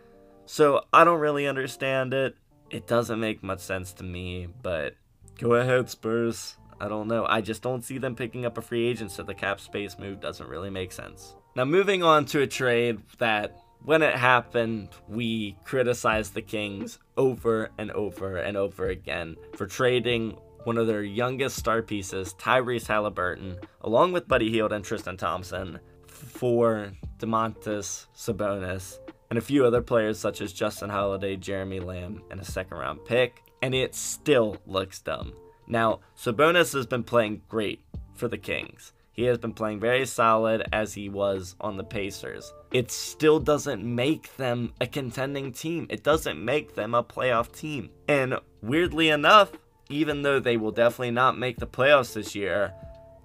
So 0.46 0.84
I 0.92 1.02
don't 1.02 1.18
really 1.18 1.48
understand 1.48 2.14
it. 2.14 2.36
It 2.74 2.88
doesn't 2.88 3.20
make 3.20 3.40
much 3.44 3.60
sense 3.60 3.92
to 3.92 4.02
me, 4.02 4.48
but 4.60 4.96
go 5.38 5.54
ahead, 5.54 5.88
Spurs. 5.88 6.56
I 6.80 6.88
don't 6.88 7.06
know. 7.06 7.24
I 7.24 7.40
just 7.40 7.62
don't 7.62 7.84
see 7.84 7.98
them 7.98 8.16
picking 8.16 8.44
up 8.44 8.58
a 8.58 8.62
free 8.62 8.84
agent, 8.88 9.12
so 9.12 9.22
the 9.22 9.32
cap 9.32 9.60
space 9.60 9.96
move 9.96 10.18
doesn't 10.18 10.48
really 10.48 10.70
make 10.70 10.90
sense. 10.90 11.36
Now, 11.54 11.66
moving 11.66 12.02
on 12.02 12.24
to 12.26 12.40
a 12.40 12.48
trade 12.48 12.98
that, 13.18 13.56
when 13.84 14.02
it 14.02 14.16
happened, 14.16 14.88
we 15.06 15.56
criticized 15.62 16.34
the 16.34 16.42
Kings 16.42 16.98
over 17.16 17.70
and 17.78 17.92
over 17.92 18.38
and 18.38 18.56
over 18.56 18.88
again 18.88 19.36
for 19.54 19.68
trading 19.68 20.36
one 20.64 20.76
of 20.76 20.88
their 20.88 21.04
youngest 21.04 21.54
star 21.54 21.80
pieces, 21.80 22.34
Tyrese 22.40 22.88
Halliburton, 22.88 23.56
along 23.82 24.10
with 24.10 24.26
Buddy 24.26 24.50
Hield 24.50 24.72
and 24.72 24.84
Tristan 24.84 25.16
Thompson, 25.16 25.78
for 26.08 26.90
Domantas 27.18 28.06
Sabonis 28.16 28.98
and 29.30 29.38
a 29.38 29.42
few 29.42 29.64
other 29.64 29.82
players 29.82 30.18
such 30.18 30.40
as 30.40 30.52
Justin 30.52 30.90
Holiday, 30.90 31.36
Jeremy 31.36 31.80
Lamb, 31.80 32.22
and 32.30 32.40
a 32.40 32.44
second 32.44 32.76
round 32.78 33.04
pick, 33.04 33.42
and 33.62 33.74
it 33.74 33.94
still 33.94 34.56
looks 34.66 35.00
dumb. 35.00 35.32
Now, 35.66 36.00
Sabonis 36.16 36.74
has 36.74 36.86
been 36.86 37.04
playing 37.04 37.42
great 37.48 37.82
for 38.14 38.28
the 38.28 38.38
Kings. 38.38 38.92
He 39.12 39.22
has 39.24 39.38
been 39.38 39.54
playing 39.54 39.78
very 39.78 40.06
solid 40.06 40.66
as 40.72 40.94
he 40.94 41.08
was 41.08 41.54
on 41.60 41.76
the 41.76 41.84
Pacers. 41.84 42.52
It 42.72 42.90
still 42.90 43.38
doesn't 43.38 43.84
make 43.84 44.36
them 44.36 44.72
a 44.80 44.88
contending 44.88 45.52
team. 45.52 45.86
It 45.88 46.02
doesn't 46.02 46.44
make 46.44 46.74
them 46.74 46.94
a 46.94 47.04
playoff 47.04 47.56
team. 47.56 47.90
And 48.08 48.34
weirdly 48.60 49.10
enough, 49.10 49.52
even 49.88 50.22
though 50.22 50.40
they 50.40 50.56
will 50.56 50.72
definitely 50.72 51.12
not 51.12 51.38
make 51.38 51.58
the 51.58 51.66
playoffs 51.66 52.14
this 52.14 52.34
year, 52.34 52.74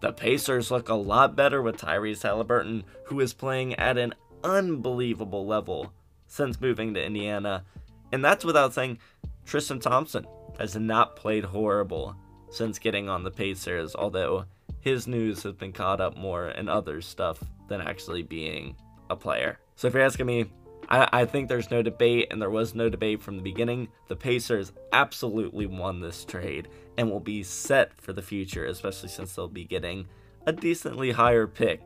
the 0.01 0.13
Pacers 0.13 0.69
look 0.69 0.89
a 0.89 0.93
lot 0.93 1.35
better 1.35 1.61
with 1.61 1.77
Tyrese 1.77 2.21
Halliburton, 2.21 2.83
who 3.05 3.19
is 3.19 3.33
playing 3.33 3.73
at 3.75 3.97
an 3.97 4.13
unbelievable 4.43 5.45
level 5.45 5.93
since 6.27 6.61
moving 6.61 6.93
to 6.93 7.03
Indiana. 7.03 7.65
And 8.11 8.23
that's 8.23 8.45
without 8.45 8.73
saying 8.73 8.99
Tristan 9.45 9.79
Thompson 9.79 10.25
has 10.57 10.75
not 10.75 11.15
played 11.15 11.43
horrible 11.43 12.15
since 12.51 12.79
getting 12.79 13.09
on 13.09 13.23
the 13.23 13.31
Pacers, 13.31 13.95
although 13.95 14.45
his 14.81 15.07
news 15.07 15.43
has 15.43 15.53
been 15.53 15.71
caught 15.71 16.01
up 16.01 16.17
more 16.17 16.49
in 16.49 16.69
other 16.69 17.01
stuff 17.01 17.43
than 17.67 17.81
actually 17.81 18.23
being 18.23 18.75
a 19.09 19.15
player. 19.15 19.59
So 19.75 19.87
if 19.87 19.93
you're 19.93 20.03
asking 20.03 20.25
me, 20.25 20.45
I, 20.89 21.07
I 21.11 21.25
think 21.25 21.47
there's 21.47 21.71
no 21.71 21.81
debate, 21.81 22.27
and 22.31 22.41
there 22.41 22.49
was 22.49 22.73
no 22.73 22.89
debate 22.89 23.21
from 23.21 23.37
the 23.37 23.43
beginning. 23.43 23.89
The 24.07 24.15
Pacers 24.15 24.71
absolutely 24.91 25.65
won 25.65 25.99
this 25.99 26.25
trade 26.25 26.67
and 26.97 27.09
will 27.09 27.19
be 27.19 27.43
set 27.43 27.93
for 28.01 28.11
the 28.11 28.21
future, 28.21 28.65
especially 28.65 29.09
since 29.09 29.35
they'll 29.35 29.47
be 29.47 29.65
getting 29.65 30.07
a 30.45 30.51
decently 30.51 31.11
higher 31.11 31.47
pick 31.47 31.81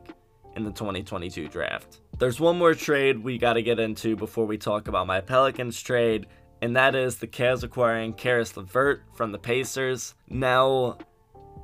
in 0.56 0.64
the 0.64 0.70
2022 0.70 1.48
draft. 1.48 2.00
There's 2.18 2.38
one 2.38 2.58
more 2.58 2.74
trade 2.74 3.24
we 3.24 3.38
got 3.38 3.54
to 3.54 3.62
get 3.62 3.80
into 3.80 4.14
before 4.14 4.46
we 4.46 4.56
talk 4.56 4.86
about 4.86 5.06
my 5.06 5.20
Pelicans 5.20 5.80
trade, 5.82 6.26
and 6.62 6.76
that 6.76 6.94
is 6.94 7.16
the 7.16 7.26
Cavs 7.26 7.64
acquiring 7.64 8.12
Caris 8.12 8.56
LeVert 8.56 9.02
from 9.14 9.32
the 9.32 9.38
Pacers. 9.38 10.14
Now, 10.28 10.98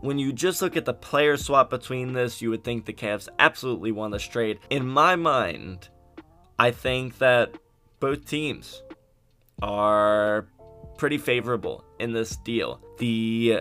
when 0.00 0.18
you 0.18 0.32
just 0.32 0.60
look 0.60 0.76
at 0.76 0.84
the 0.84 0.92
player 0.92 1.36
swap 1.36 1.70
between 1.70 2.14
this, 2.14 2.42
you 2.42 2.50
would 2.50 2.64
think 2.64 2.84
the 2.84 2.92
Cavs 2.92 3.28
absolutely 3.38 3.92
won 3.92 4.10
this 4.10 4.26
trade. 4.26 4.58
In 4.70 4.86
my 4.86 5.14
mind, 5.14 5.88
I 6.58 6.72
think 6.72 7.18
that 7.18 7.56
both 8.00 8.26
teams 8.26 8.82
are 9.62 10.48
pretty 10.98 11.18
favorable 11.18 11.84
in 12.00 12.12
this 12.12 12.36
deal. 12.36 12.80
The 12.98 13.60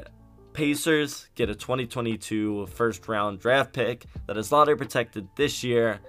Pacers 0.54 1.30
get 1.36 1.50
a 1.50 1.56
2022 1.56 2.66
first 2.66 3.08
round 3.08 3.40
draft 3.40 3.74
pick 3.74 4.06
that 4.26 4.38
is 4.38 4.52
lottery 4.52 4.76
protected 4.76 5.28
this 5.36 5.64
year. 5.64 6.00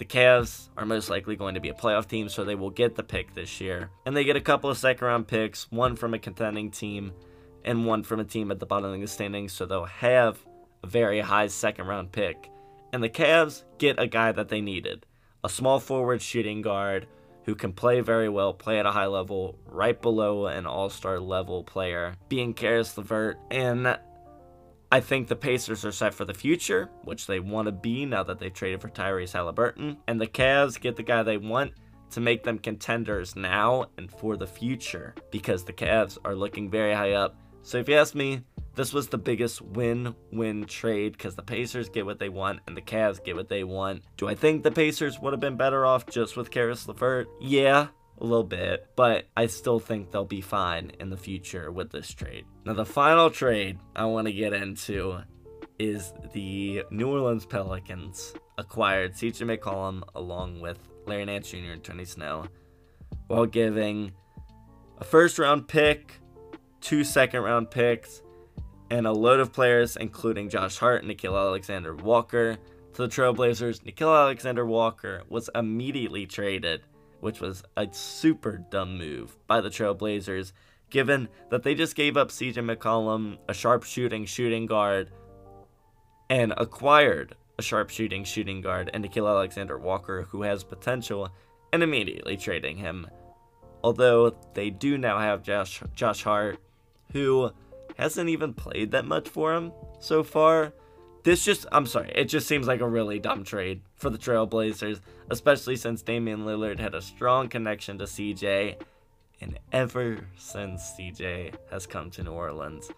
The 0.00 0.06
Cavs 0.06 0.70
are 0.78 0.86
most 0.86 1.10
likely 1.10 1.36
going 1.36 1.56
to 1.56 1.60
be 1.60 1.68
a 1.68 1.74
playoff 1.74 2.08
team, 2.08 2.30
so 2.30 2.42
they 2.42 2.54
will 2.54 2.70
get 2.70 2.94
the 2.94 3.02
pick 3.02 3.34
this 3.34 3.60
year. 3.60 3.90
And 4.06 4.16
they 4.16 4.24
get 4.24 4.34
a 4.34 4.40
couple 4.40 4.70
of 4.70 4.78
second 4.78 5.06
round 5.06 5.28
picks, 5.28 5.70
one 5.70 5.94
from 5.94 6.14
a 6.14 6.18
contending 6.18 6.70
team 6.70 7.12
and 7.66 7.84
one 7.84 8.02
from 8.02 8.18
a 8.18 8.24
team 8.24 8.50
at 8.50 8.58
the 8.58 8.64
bottom 8.64 8.94
of 8.94 8.98
the 8.98 9.06
standings, 9.06 9.52
so 9.52 9.66
they'll 9.66 9.84
have 9.84 10.38
a 10.82 10.86
very 10.86 11.20
high 11.20 11.48
second 11.48 11.86
round 11.86 12.12
pick. 12.12 12.48
And 12.94 13.02
the 13.02 13.10
Cavs 13.10 13.64
get 13.76 14.00
a 14.00 14.06
guy 14.06 14.32
that 14.32 14.48
they 14.48 14.62
needed 14.62 15.04
a 15.44 15.50
small 15.50 15.78
forward 15.78 16.22
shooting 16.22 16.62
guard 16.62 17.06
who 17.44 17.54
can 17.54 17.74
play 17.74 18.00
very 18.00 18.30
well, 18.30 18.54
play 18.54 18.78
at 18.78 18.86
a 18.86 18.92
high 18.92 19.06
level, 19.06 19.58
right 19.66 20.00
below 20.00 20.46
an 20.46 20.64
all 20.64 20.88
star 20.88 21.20
level 21.20 21.62
player, 21.62 22.14
being 22.30 22.54
Caris 22.54 22.96
LeVert. 22.96 23.36
And 23.50 23.98
I 24.92 25.00
think 25.00 25.28
the 25.28 25.36
Pacers 25.36 25.84
are 25.84 25.92
set 25.92 26.14
for 26.14 26.24
the 26.24 26.34
future, 26.34 26.90
which 27.04 27.26
they 27.26 27.38
want 27.38 27.66
to 27.66 27.72
be 27.72 28.04
now 28.06 28.24
that 28.24 28.40
they've 28.40 28.52
traded 28.52 28.80
for 28.80 28.88
Tyrese 28.88 29.32
Halliburton. 29.32 29.98
And 30.08 30.20
the 30.20 30.26
Cavs 30.26 30.80
get 30.80 30.96
the 30.96 31.04
guy 31.04 31.22
they 31.22 31.36
want 31.36 31.72
to 32.10 32.20
make 32.20 32.42
them 32.42 32.58
contenders 32.58 33.36
now 33.36 33.86
and 33.96 34.10
for 34.10 34.36
the 34.36 34.48
future 34.48 35.14
because 35.30 35.64
the 35.64 35.72
Cavs 35.72 36.18
are 36.24 36.34
looking 36.34 36.68
very 36.68 36.92
high 36.92 37.12
up. 37.12 37.36
So 37.62 37.78
if 37.78 37.88
you 37.88 37.94
ask 37.94 38.16
me, 38.16 38.42
this 38.74 38.92
was 38.92 39.08
the 39.08 39.18
biggest 39.18 39.60
win 39.62 40.14
win 40.32 40.64
trade 40.64 41.12
because 41.12 41.34
the 41.34 41.42
Pacers 41.42 41.88
get 41.88 42.06
what 42.06 42.18
they 42.18 42.28
want 42.28 42.60
and 42.66 42.76
the 42.76 42.82
Cavs 42.82 43.22
get 43.22 43.36
what 43.36 43.48
they 43.48 43.62
want. 43.62 44.02
Do 44.16 44.26
I 44.28 44.34
think 44.34 44.62
the 44.62 44.70
Pacers 44.70 45.20
would 45.20 45.32
have 45.32 45.40
been 45.40 45.56
better 45.56 45.84
off 45.84 46.06
just 46.06 46.36
with 46.36 46.50
Caris 46.50 46.86
LeVert? 46.88 47.28
Yeah, 47.40 47.88
a 48.20 48.24
little 48.24 48.44
bit, 48.44 48.86
but 48.96 49.26
I 49.36 49.46
still 49.46 49.78
think 49.78 50.10
they'll 50.10 50.24
be 50.24 50.40
fine 50.40 50.92
in 51.00 51.10
the 51.10 51.16
future 51.16 51.70
with 51.70 51.90
this 51.90 52.12
trade. 52.12 52.44
Now, 52.64 52.74
the 52.74 52.84
final 52.84 53.30
trade 53.30 53.78
I 53.96 54.04
want 54.04 54.26
to 54.26 54.32
get 54.32 54.52
into 54.52 55.20
is 55.78 56.12
the 56.32 56.84
New 56.90 57.10
Orleans 57.10 57.46
Pelicans 57.46 58.34
acquired 58.58 59.14
CJ 59.14 59.58
McCollum 59.58 60.02
along 60.14 60.60
with 60.60 60.78
Larry 61.06 61.24
Nance 61.24 61.50
Jr. 61.50 61.72
and 61.72 61.82
Tony 61.82 62.04
Snell 62.04 62.46
while 63.26 63.46
giving 63.46 64.12
a 64.98 65.04
first 65.04 65.38
round 65.38 65.68
pick, 65.68 66.20
two 66.80 67.04
second 67.04 67.42
round 67.42 67.70
picks, 67.70 68.22
and 68.90 69.06
a 69.06 69.12
load 69.12 69.40
of 69.40 69.52
players, 69.52 69.96
including 69.96 70.48
Josh 70.48 70.76
Hart 70.76 71.02
and 71.02 71.10
Nickeil 71.10 71.38
Alexander 71.38 71.94
Walker, 71.94 72.58
to 72.94 73.02
the 73.02 73.08
Trailblazers. 73.08 73.82
Nickeil 73.84 74.14
Alexander 74.14 74.66
Walker 74.66 75.22
was 75.28 75.48
immediately 75.54 76.26
traded, 76.26 76.82
which 77.20 77.40
was 77.40 77.62
a 77.76 77.88
super 77.92 78.58
dumb 78.70 78.98
move 78.98 79.36
by 79.46 79.60
the 79.60 79.70
Trailblazers, 79.70 80.52
given 80.90 81.28
that 81.50 81.62
they 81.62 81.74
just 81.74 81.94
gave 81.94 82.16
up 82.16 82.30
CJ 82.30 82.54
McCollum, 82.54 83.38
a 83.48 83.54
sharpshooting 83.54 84.26
shooting 84.26 84.66
guard, 84.66 85.10
and 86.28 86.52
acquired 86.56 87.36
a 87.58 87.62
sharpshooting 87.62 88.24
shooting 88.24 88.60
guard 88.60 88.90
and 88.92 89.04
Nickeil 89.04 89.28
Alexander 89.28 89.78
Walker, 89.78 90.26
who 90.30 90.42
has 90.42 90.64
potential, 90.64 91.30
and 91.72 91.82
immediately 91.82 92.36
trading 92.36 92.76
him. 92.76 93.06
Although 93.82 94.36
they 94.54 94.70
do 94.70 94.98
now 94.98 95.18
have 95.18 95.42
Josh, 95.42 95.82
Josh 95.94 96.24
Hart, 96.24 96.58
who 97.12 97.50
hasn't 97.96 98.28
even 98.28 98.54
played 98.54 98.90
that 98.92 99.04
much 99.04 99.28
for 99.28 99.54
him 99.54 99.72
so 100.00 100.22
far. 100.22 100.72
This 101.22 101.44
just, 101.44 101.66
I'm 101.70 101.86
sorry, 101.86 102.12
it 102.14 102.24
just 102.24 102.46
seems 102.46 102.66
like 102.66 102.80
a 102.80 102.88
really 102.88 103.18
dumb 103.18 103.44
trade 103.44 103.82
for 103.96 104.08
the 104.08 104.18
Trailblazers, 104.18 105.00
especially 105.28 105.76
since 105.76 106.02
Damian 106.02 106.46
Lillard 106.46 106.80
had 106.80 106.94
a 106.94 107.02
strong 107.02 107.48
connection 107.48 107.98
to 107.98 108.04
CJ. 108.04 108.76
And 109.42 109.58
ever 109.72 110.26
since 110.36 110.92
CJ 110.98 111.54
has 111.70 111.86
come 111.86 112.10
to 112.12 112.22
New 112.22 112.32
Orleans, 112.32 112.90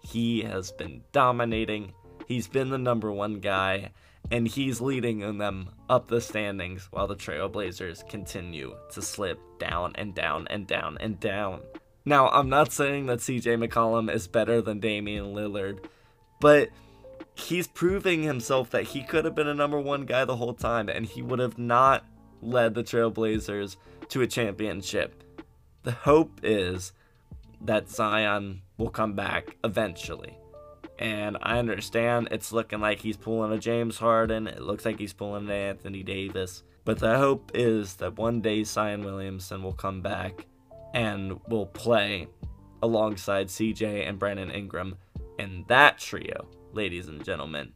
he 0.00 0.42
has 0.42 0.72
been 0.72 1.02
dominating. 1.12 1.92
He's 2.26 2.48
been 2.48 2.70
the 2.70 2.78
number 2.78 3.12
one 3.12 3.40
guy, 3.40 3.90
and 4.30 4.46
he's 4.46 4.80
leading 4.80 5.38
them 5.38 5.70
up 5.88 6.08
the 6.08 6.20
standings 6.20 6.88
while 6.90 7.06
the 7.06 7.16
Trailblazers 7.16 8.08
continue 8.08 8.76
to 8.92 9.02
slip 9.02 9.38
down 9.58 9.92
and 9.94 10.14
down 10.14 10.46
and 10.48 10.66
down 10.66 10.98
and 11.00 11.18
down. 11.20 11.60
Now, 12.04 12.28
I'm 12.28 12.48
not 12.48 12.72
saying 12.72 13.06
that 13.06 13.20
CJ 13.20 13.64
McCollum 13.64 14.12
is 14.12 14.26
better 14.26 14.62
than 14.62 14.80
Damian 14.80 15.34
Lillard, 15.34 15.84
but 16.40 16.70
he's 17.38 17.66
proving 17.66 18.22
himself 18.22 18.70
that 18.70 18.84
he 18.84 19.02
could 19.02 19.24
have 19.24 19.34
been 19.34 19.48
a 19.48 19.54
number 19.54 19.80
one 19.80 20.04
guy 20.04 20.24
the 20.24 20.36
whole 20.36 20.54
time 20.54 20.88
and 20.88 21.06
he 21.06 21.22
would 21.22 21.38
have 21.38 21.56
not 21.56 22.04
led 22.42 22.74
the 22.74 22.82
Trailblazers 22.82 23.76
to 24.08 24.22
a 24.22 24.26
championship. 24.26 25.22
The 25.84 25.92
hope 25.92 26.40
is 26.42 26.92
that 27.60 27.88
Zion 27.88 28.62
will 28.76 28.90
come 28.90 29.14
back 29.14 29.56
eventually. 29.64 30.36
And 30.98 31.36
I 31.40 31.58
understand 31.58 32.28
it's 32.32 32.52
looking 32.52 32.80
like 32.80 32.98
he's 33.00 33.16
pulling 33.16 33.52
a 33.52 33.58
James 33.58 33.98
Harden. 33.98 34.48
It 34.48 34.60
looks 34.60 34.84
like 34.84 34.98
he's 34.98 35.12
pulling 35.12 35.44
an 35.44 35.50
Anthony 35.50 36.02
Davis. 36.02 36.64
But 36.84 36.98
the 36.98 37.18
hope 37.18 37.52
is 37.54 37.94
that 37.96 38.16
one 38.16 38.40
day 38.40 38.64
Zion 38.64 39.04
Williamson 39.04 39.62
will 39.62 39.74
come 39.74 40.00
back 40.00 40.46
and 40.92 41.38
will 41.48 41.66
play 41.66 42.26
alongside 42.82 43.48
CJ 43.48 44.08
and 44.08 44.18
Brandon 44.18 44.50
Ingram. 44.50 44.96
in 45.38 45.64
that 45.68 45.98
trio, 45.98 46.48
ladies 46.78 47.08
and 47.08 47.24
gentlemen, 47.24 47.72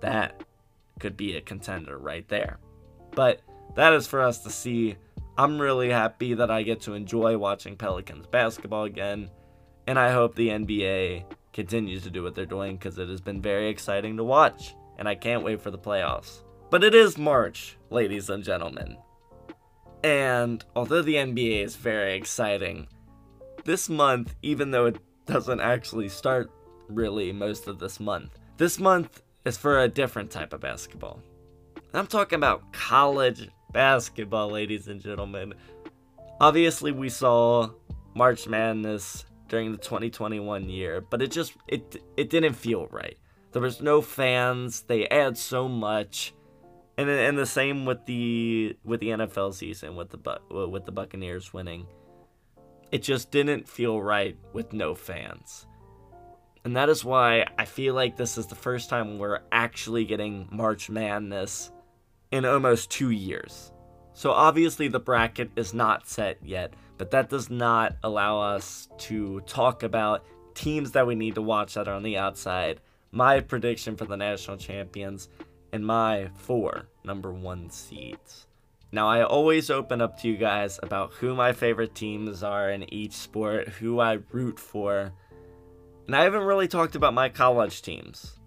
that 0.00 0.42
could 0.98 1.16
be 1.16 1.36
a 1.36 1.40
contender 1.40 1.96
right 1.96 2.26
there. 2.26 2.58
But 3.12 3.40
that 3.76 3.92
is 3.92 4.08
for 4.08 4.20
us 4.20 4.40
to 4.40 4.50
see. 4.50 4.96
I'm 5.38 5.60
really 5.60 5.88
happy 5.88 6.34
that 6.34 6.50
I 6.50 6.64
get 6.64 6.80
to 6.82 6.94
enjoy 6.94 7.38
watching 7.38 7.76
Pelicans 7.76 8.26
basketball 8.26 8.84
again. 8.84 9.30
And 9.86 10.00
I 10.00 10.10
hope 10.10 10.34
the 10.34 10.48
NBA 10.48 11.26
continues 11.52 12.02
to 12.02 12.10
do 12.10 12.24
what 12.24 12.34
they're 12.34 12.44
doing 12.44 12.76
because 12.76 12.98
it 12.98 13.08
has 13.08 13.20
been 13.20 13.40
very 13.40 13.68
exciting 13.68 14.16
to 14.16 14.24
watch. 14.24 14.74
And 14.98 15.08
I 15.08 15.14
can't 15.14 15.44
wait 15.44 15.60
for 15.60 15.70
the 15.70 15.78
playoffs. 15.78 16.42
But 16.70 16.82
it 16.82 16.92
is 16.92 17.16
March, 17.16 17.76
ladies 17.90 18.30
and 18.30 18.42
gentlemen. 18.42 18.96
And 20.02 20.64
although 20.74 21.02
the 21.02 21.14
NBA 21.14 21.62
is 21.62 21.76
very 21.76 22.14
exciting, 22.16 22.88
this 23.64 23.88
month, 23.88 24.34
even 24.42 24.72
though 24.72 24.86
it 24.86 24.98
doesn't 25.24 25.60
actually 25.60 26.08
start 26.08 26.50
really 26.88 27.32
most 27.32 27.66
of 27.68 27.78
this 27.78 28.00
month, 28.00 28.38
this 28.56 28.78
month 28.78 29.22
is 29.44 29.56
for 29.56 29.80
a 29.80 29.88
different 29.88 30.30
type 30.30 30.52
of 30.52 30.60
basketball. 30.60 31.20
I'm 31.92 32.06
talking 32.06 32.36
about 32.36 32.72
college 32.72 33.48
basketball, 33.72 34.50
ladies 34.50 34.88
and 34.88 35.00
gentlemen. 35.00 35.54
Obviously, 36.40 36.90
we 36.92 37.08
saw 37.08 37.70
March 38.14 38.48
Madness 38.48 39.24
during 39.48 39.72
the 39.72 39.78
2021 39.78 40.68
year, 40.68 41.00
but 41.00 41.22
it 41.22 41.30
just 41.30 41.52
it 41.68 42.02
it 42.16 42.30
didn't 42.30 42.54
feel 42.54 42.88
right. 42.90 43.16
There 43.52 43.62
was 43.62 43.80
no 43.80 44.00
fans. 44.00 44.82
They 44.82 45.06
add 45.08 45.38
so 45.38 45.68
much, 45.68 46.34
and 46.96 47.08
and 47.08 47.38
the 47.38 47.46
same 47.46 47.84
with 47.84 48.04
the 48.06 48.76
with 48.84 49.00
the 49.00 49.10
NFL 49.10 49.54
season 49.54 49.94
with 49.94 50.10
the 50.10 50.40
with 50.50 50.86
the 50.86 50.92
Buccaneers 50.92 51.52
winning. 51.52 51.86
It 52.90 53.02
just 53.02 53.30
didn't 53.30 53.68
feel 53.68 54.00
right 54.02 54.36
with 54.52 54.72
no 54.72 54.94
fans. 54.94 55.66
And 56.64 56.76
that 56.76 56.88
is 56.88 57.04
why 57.04 57.46
I 57.58 57.66
feel 57.66 57.94
like 57.94 58.16
this 58.16 58.38
is 58.38 58.46
the 58.46 58.54
first 58.54 58.88
time 58.88 59.18
we're 59.18 59.40
actually 59.52 60.04
getting 60.04 60.48
March 60.50 60.88
Madness 60.88 61.70
in 62.30 62.44
almost 62.44 62.90
two 62.90 63.10
years. 63.10 63.70
So 64.14 64.30
obviously 64.30 64.88
the 64.88 65.00
bracket 65.00 65.50
is 65.56 65.74
not 65.74 66.08
set 66.08 66.38
yet, 66.42 66.72
but 66.96 67.10
that 67.10 67.28
does 67.28 67.50
not 67.50 67.96
allow 68.02 68.40
us 68.40 68.88
to 68.98 69.40
talk 69.40 69.82
about 69.82 70.24
teams 70.54 70.92
that 70.92 71.06
we 71.06 71.14
need 71.14 71.34
to 71.34 71.42
watch 71.42 71.74
that 71.74 71.88
are 71.88 71.94
on 71.94 72.02
the 72.02 72.16
outside, 72.16 72.80
my 73.10 73.40
prediction 73.40 73.96
for 73.96 74.04
the 74.06 74.16
national 74.16 74.56
champions, 74.56 75.28
and 75.72 75.84
my 75.84 76.30
four 76.34 76.86
number 77.04 77.32
one 77.32 77.68
seeds. 77.68 78.46
Now, 78.92 79.08
I 79.08 79.24
always 79.24 79.70
open 79.70 80.00
up 80.00 80.20
to 80.20 80.28
you 80.28 80.36
guys 80.36 80.78
about 80.80 81.12
who 81.14 81.34
my 81.34 81.52
favorite 81.52 81.96
teams 81.96 82.44
are 82.44 82.70
in 82.70 82.92
each 82.94 83.12
sport, 83.12 83.68
who 83.68 83.98
I 83.98 84.20
root 84.30 84.60
for, 84.60 85.12
and 86.06 86.16
I 86.16 86.24
haven't 86.24 86.44
really 86.44 86.68
talked 86.68 86.96
about 86.96 87.14
my 87.14 87.28
college 87.28 87.82
teams. 87.82 88.38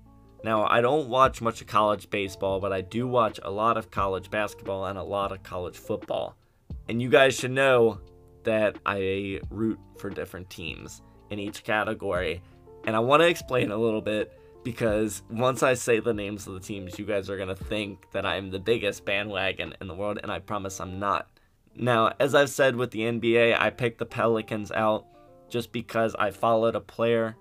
Now, 0.44 0.68
I 0.68 0.82
don't 0.82 1.10
watch 1.10 1.42
much 1.42 1.62
of 1.62 1.68
college 1.68 2.10
baseball, 2.10 2.60
but 2.60 2.72
I 2.72 2.82
do 2.82 3.08
watch 3.08 3.40
a 3.44 3.50
lot 3.50 3.78
of 3.78 3.90
college 3.92 4.30
basketball 4.30 4.86
and 4.86 4.98
a 4.98 5.04
lot 5.04 5.32
of 5.32 5.44
college 5.44 5.78
football. 5.78 6.38
And 6.88 7.02
you 7.02 7.10
guys 7.10 7.36
should 7.36 7.52
know 7.52 8.00
that 8.44 8.78
I 8.86 9.42
root 9.50 9.80
for 9.98 10.10
different 10.10 10.50
teams 10.50 11.02
in 11.30 11.40
each 11.40 11.64
category. 11.64 12.42
And 12.86 12.96
I 12.96 13.00
want 13.00 13.22
to 13.22 13.28
explain 13.28 13.72
a 13.72 13.78
little 13.78 14.02
bit 14.02 14.40
because 14.64 15.24
once 15.30 15.64
I 15.64 15.74
say 15.74 16.00
the 16.00 16.14
names 16.14 16.46
of 16.46 16.54
the 16.54 16.60
teams, 16.60 17.00
you 17.00 17.06
guys 17.06 17.30
are 17.30 17.38
going 17.38 17.50
to 17.50 17.56
think 17.56 18.12
that 18.12 18.26
I'm 18.26 18.52
the 18.52 18.60
biggest 18.60 19.06
bandwagon 19.06 19.74
in 19.82 19.88
the 19.88 19.96
world, 19.96 20.20
and 20.22 20.32
I 20.32 20.40
promise 20.40 20.80
I'm 20.80 21.00
not. 21.00 21.28
Now, 21.76 22.14
as 22.20 22.36
I've 22.36 22.50
said 22.50 22.76
with 22.76 22.92
the 22.92 23.02
NBA, 23.02 23.60
I 23.60 23.70
picked 23.70 24.00
the 24.00 24.06
Pelicans 24.06 24.72
out 24.72 25.06
just 25.50 25.72
because 25.72 26.16
I 26.16 26.32
followed 26.32 26.76
a 26.76 26.82
player 26.82 27.36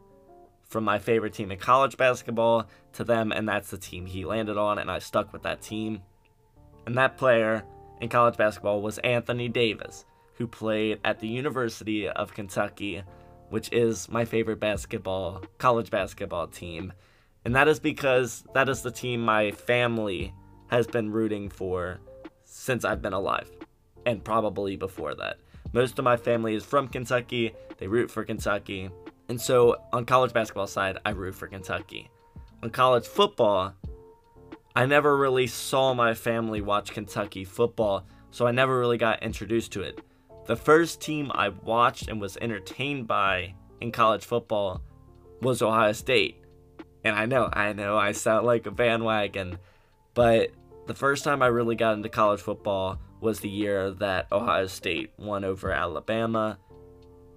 from 0.68 0.85
my 0.85 0.98
favorite 0.98 1.33
team 1.33 1.50
in 1.50 1.59
college 1.59 1.96
basketball 1.96 2.68
to 2.94 3.05
them, 3.05 3.33
and 3.33 3.48
that's 3.48 3.70
the 3.70 3.79
team 3.79 4.07
he 4.07 4.24
landed 4.24 4.57
on, 4.57 4.79
and 4.79 4.90
I 4.90 4.98
stuck 4.98 5.33
with 5.33 5.42
that 5.42 5.62
team. 5.62 6.02
And 6.87 6.96
that 6.96 7.16
player 7.16 7.64
in 8.00 8.09
college 8.09 8.37
basketball 8.37 8.83
was 8.83 8.98
Anthony 8.98 9.48
Davis, 9.48 10.05
who 10.35 10.46
played 10.46 11.00
at 11.05 11.20
the 11.20 11.29
University 11.29 12.09
of 12.09 12.35
Kentucky, 12.35 13.02
which 13.48 13.72
is 13.72 14.09
my 14.09 14.24
favorite 14.24 14.61
basketball, 14.61 15.42
college 15.59 15.90
basketball 15.90 16.48
team. 16.48 16.92
And 17.44 17.55
that 17.55 17.68
is 17.68 17.79
because 17.79 18.44
that 18.55 18.68
is 18.68 18.83
the 18.83 18.90
team 18.90 19.20
my 19.20 19.52
family 19.52 20.35
has 20.68 20.87
been 20.87 21.12
rooting 21.12 21.48
for 21.48 22.00
since 22.44 22.85
I've 22.85 23.02
been 23.02 23.12
alive, 23.12 23.50
and 24.05 24.24
probably 24.24 24.76
before 24.76 25.14
that. 25.14 25.38
Most 25.72 25.98
of 25.98 26.05
my 26.05 26.16
family 26.16 26.55
is 26.55 26.64
from 26.64 26.88
Kentucky, 26.88 27.55
they 27.79 27.87
root 27.87 28.11
for 28.11 28.24
Kentucky, 28.24 28.90
and 29.28 29.40
so 29.40 29.76
on 29.92 30.04
college 30.04 30.32
basketball 30.32 30.66
side, 30.66 30.98
I 31.04 31.10
root 31.10 31.34
for 31.34 31.46
Kentucky. 31.46 32.10
On 32.62 32.70
college 32.70 33.06
football, 33.06 33.74
I 34.74 34.86
never 34.86 35.16
really 35.16 35.46
saw 35.46 35.94
my 35.94 36.14
family 36.14 36.60
watch 36.60 36.92
Kentucky 36.92 37.44
football, 37.44 38.06
so 38.30 38.46
I 38.46 38.52
never 38.52 38.78
really 38.78 38.98
got 38.98 39.22
introduced 39.22 39.72
to 39.72 39.82
it. 39.82 40.00
The 40.46 40.56
first 40.56 41.00
team 41.00 41.30
I 41.34 41.48
watched 41.48 42.08
and 42.08 42.20
was 42.20 42.36
entertained 42.36 43.06
by 43.06 43.54
in 43.80 43.90
college 43.90 44.24
football 44.24 44.82
was 45.42 45.62
Ohio 45.62 45.92
State. 45.92 46.42
And 47.04 47.16
I 47.16 47.26
know, 47.26 47.48
I 47.52 47.72
know, 47.72 47.96
I 47.96 48.12
sound 48.12 48.46
like 48.46 48.66
a 48.66 48.70
bandwagon, 48.70 49.58
but 50.14 50.50
the 50.86 50.94
first 50.94 51.24
time 51.24 51.42
I 51.42 51.46
really 51.46 51.74
got 51.74 51.94
into 51.94 52.08
college 52.08 52.40
football 52.40 53.00
was 53.20 53.40
the 53.40 53.48
year 53.48 53.90
that 53.92 54.30
Ohio 54.30 54.66
State 54.66 55.12
won 55.18 55.44
over 55.44 55.72
Alabama 55.72 56.58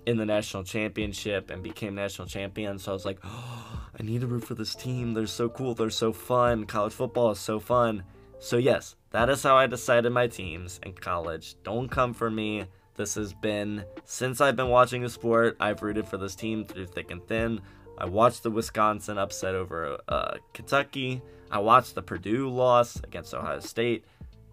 in 0.09 0.17
the 0.17 0.25
national 0.25 0.63
championship 0.63 1.51
and 1.51 1.61
became 1.61 1.93
national 1.93 2.27
champion. 2.27 2.79
So 2.79 2.91
I 2.91 2.93
was 2.93 3.05
like, 3.05 3.19
oh, 3.23 3.87
I 3.99 4.03
need 4.03 4.21
to 4.21 4.27
root 4.27 4.43
for 4.43 4.55
this 4.55 4.73
team. 4.73 5.13
They're 5.13 5.27
so 5.27 5.49
cool. 5.49 5.75
They're 5.75 5.89
so 5.89 6.11
fun. 6.11 6.65
College 6.65 6.93
football 6.93 7.31
is 7.31 7.39
so 7.39 7.59
fun. 7.59 8.03
So, 8.39 8.57
yes, 8.57 8.95
that 9.11 9.29
is 9.29 9.43
how 9.43 9.57
I 9.57 9.67
decided 9.67 10.11
my 10.11 10.27
teams 10.27 10.79
in 10.83 10.93
college. 10.93 11.55
Don't 11.63 11.89
come 11.89 12.13
for 12.13 12.31
me. 12.31 12.65
This 12.95 13.15
has 13.15 13.33
been, 13.33 13.83
since 14.05 14.41
I've 14.41 14.55
been 14.55 14.69
watching 14.69 15.03
the 15.03 15.09
sport, 15.09 15.57
I've 15.59 15.81
rooted 15.81 16.07
for 16.07 16.17
this 16.17 16.35
team 16.35 16.65
through 16.65 16.87
thick 16.87 17.11
and 17.11 17.25
thin. 17.27 17.61
I 17.97 18.05
watched 18.05 18.43
the 18.43 18.51
Wisconsin 18.51 19.17
upset 19.17 19.55
over 19.55 19.99
uh, 20.07 20.37
Kentucky. 20.53 21.21
I 21.51 21.59
watched 21.59 21.95
the 21.95 22.01
Purdue 22.01 22.49
loss 22.49 22.95
against 23.03 23.33
Ohio 23.33 23.59
State. 23.59 24.05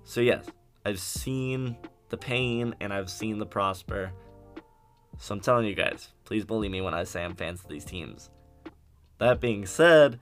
So, 0.05 0.21
yes, 0.21 0.47
I've 0.85 1.01
seen 1.01 1.77
the 2.09 2.17
pain 2.17 2.75
and 2.81 2.93
I've 2.93 3.11
seen 3.11 3.39
the 3.39 3.47
prosper. 3.47 4.13
So 5.19 5.35
I'm 5.35 5.41
telling 5.41 5.67
you 5.67 5.75
guys, 5.75 6.09
please 6.25 6.45
believe 6.45 6.71
me 6.71 6.81
when 6.81 6.95
I 6.95 7.05
say 7.05 7.25
I'm 7.25 7.35
fans 7.35 7.63
of 7.63 7.69
these 7.69 7.85
teams. 7.85 8.31
That 9.19 9.41
being 9.41 9.67
said, 9.67 10.21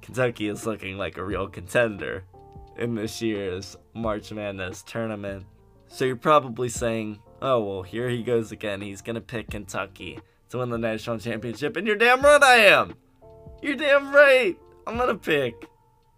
Kentucky 0.00 0.48
is 0.48 0.66
looking 0.66 0.96
like 0.96 1.18
a 1.18 1.24
real 1.24 1.46
contender 1.48 2.24
in 2.76 2.94
this 2.94 3.20
year's 3.20 3.76
March 3.94 4.32
Madness 4.32 4.82
tournament. 4.82 5.44
So 5.88 6.04
you're 6.04 6.16
probably 6.16 6.68
saying, 6.68 7.18
oh, 7.42 7.62
well, 7.62 7.82
here 7.82 8.08
he 8.08 8.22
goes 8.22 8.52
again. 8.52 8.80
He's 8.80 9.02
going 9.02 9.14
to 9.14 9.20
pick 9.20 9.50
Kentucky 9.50 10.20
to 10.48 10.58
win 10.58 10.70
the 10.70 10.78
national 10.78 11.18
championship. 11.18 11.76
And 11.76 11.86
you're 11.86 11.96
damn 11.96 12.22
right 12.22 12.42
I 12.42 12.56
am. 12.56 12.94
You're 13.62 13.76
damn 13.76 14.14
right. 14.14 14.56
I'm 14.86 14.96
going 14.96 15.08
to 15.08 15.14
pick 15.14 15.66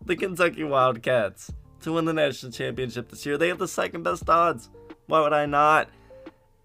the 0.04 0.14
Kentucky 0.14 0.64
Wildcats 0.64 1.52
to 1.80 1.92
win 1.92 2.04
the 2.04 2.12
national 2.12 2.52
championship 2.52 3.08
this 3.08 3.26
year. 3.26 3.36
They 3.36 3.48
have 3.48 3.58
the 3.58 3.68
second 3.68 4.04
best 4.04 4.28
odds. 4.28 4.70
Why 5.06 5.20
would 5.20 5.32
I 5.32 5.46
not? 5.46 5.88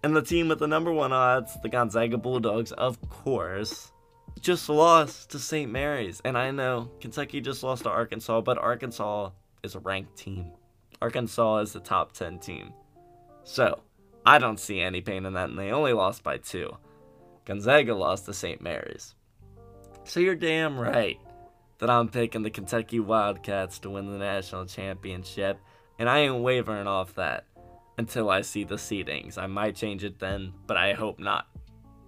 And 0.02 0.14
the 0.14 0.22
team 0.22 0.48
with 0.48 0.60
the 0.60 0.68
number 0.68 0.92
one 0.92 1.12
odds, 1.12 1.56
the 1.62 1.68
Gonzaga 1.68 2.16
Bulldogs, 2.16 2.72
of 2.72 3.00
course, 3.10 3.92
just 4.40 4.68
lost 4.68 5.30
to 5.30 5.38
St. 5.38 5.70
Mary's. 5.70 6.20
And 6.24 6.38
I 6.38 6.50
know 6.50 6.90
Kentucky 7.00 7.40
just 7.40 7.62
lost 7.62 7.82
to 7.82 7.90
Arkansas, 7.90 8.40
but 8.42 8.58
Arkansas 8.58 9.30
is 9.62 9.74
a 9.74 9.80
ranked 9.80 10.16
team. 10.16 10.52
Arkansas 11.02 11.58
is 11.58 11.72
the 11.72 11.80
top 11.80 12.12
10 12.12 12.38
team. 12.38 12.72
So, 13.42 13.80
I 14.24 14.38
don't 14.38 14.60
see 14.60 14.80
any 14.80 15.00
pain 15.00 15.26
in 15.26 15.32
that, 15.34 15.48
and 15.48 15.58
they 15.58 15.72
only 15.72 15.92
lost 15.92 16.22
by 16.22 16.38
two. 16.38 16.76
Gonzaga 17.44 17.94
lost 17.94 18.26
to 18.26 18.34
St. 18.34 18.60
Mary's. 18.60 19.14
So 20.04 20.20
you're 20.20 20.34
damn 20.34 20.78
right 20.78 21.18
that 21.78 21.90
I'm 21.90 22.08
picking 22.08 22.42
the 22.42 22.50
Kentucky 22.50 23.00
Wildcats 23.00 23.78
to 23.80 23.90
win 23.90 24.10
the 24.10 24.18
national 24.18 24.66
championship, 24.66 25.58
and 25.98 26.08
I 26.08 26.20
ain't 26.20 26.42
wavering 26.42 26.86
off 26.86 27.14
that 27.14 27.46
until 27.98 28.30
I 28.30 28.40
see 28.40 28.64
the 28.64 28.76
seedings. 28.76 29.36
I 29.36 29.46
might 29.46 29.76
change 29.76 30.04
it 30.04 30.18
then, 30.18 30.52
but 30.66 30.76
I 30.76 30.94
hope 30.94 31.18
not. 31.18 31.48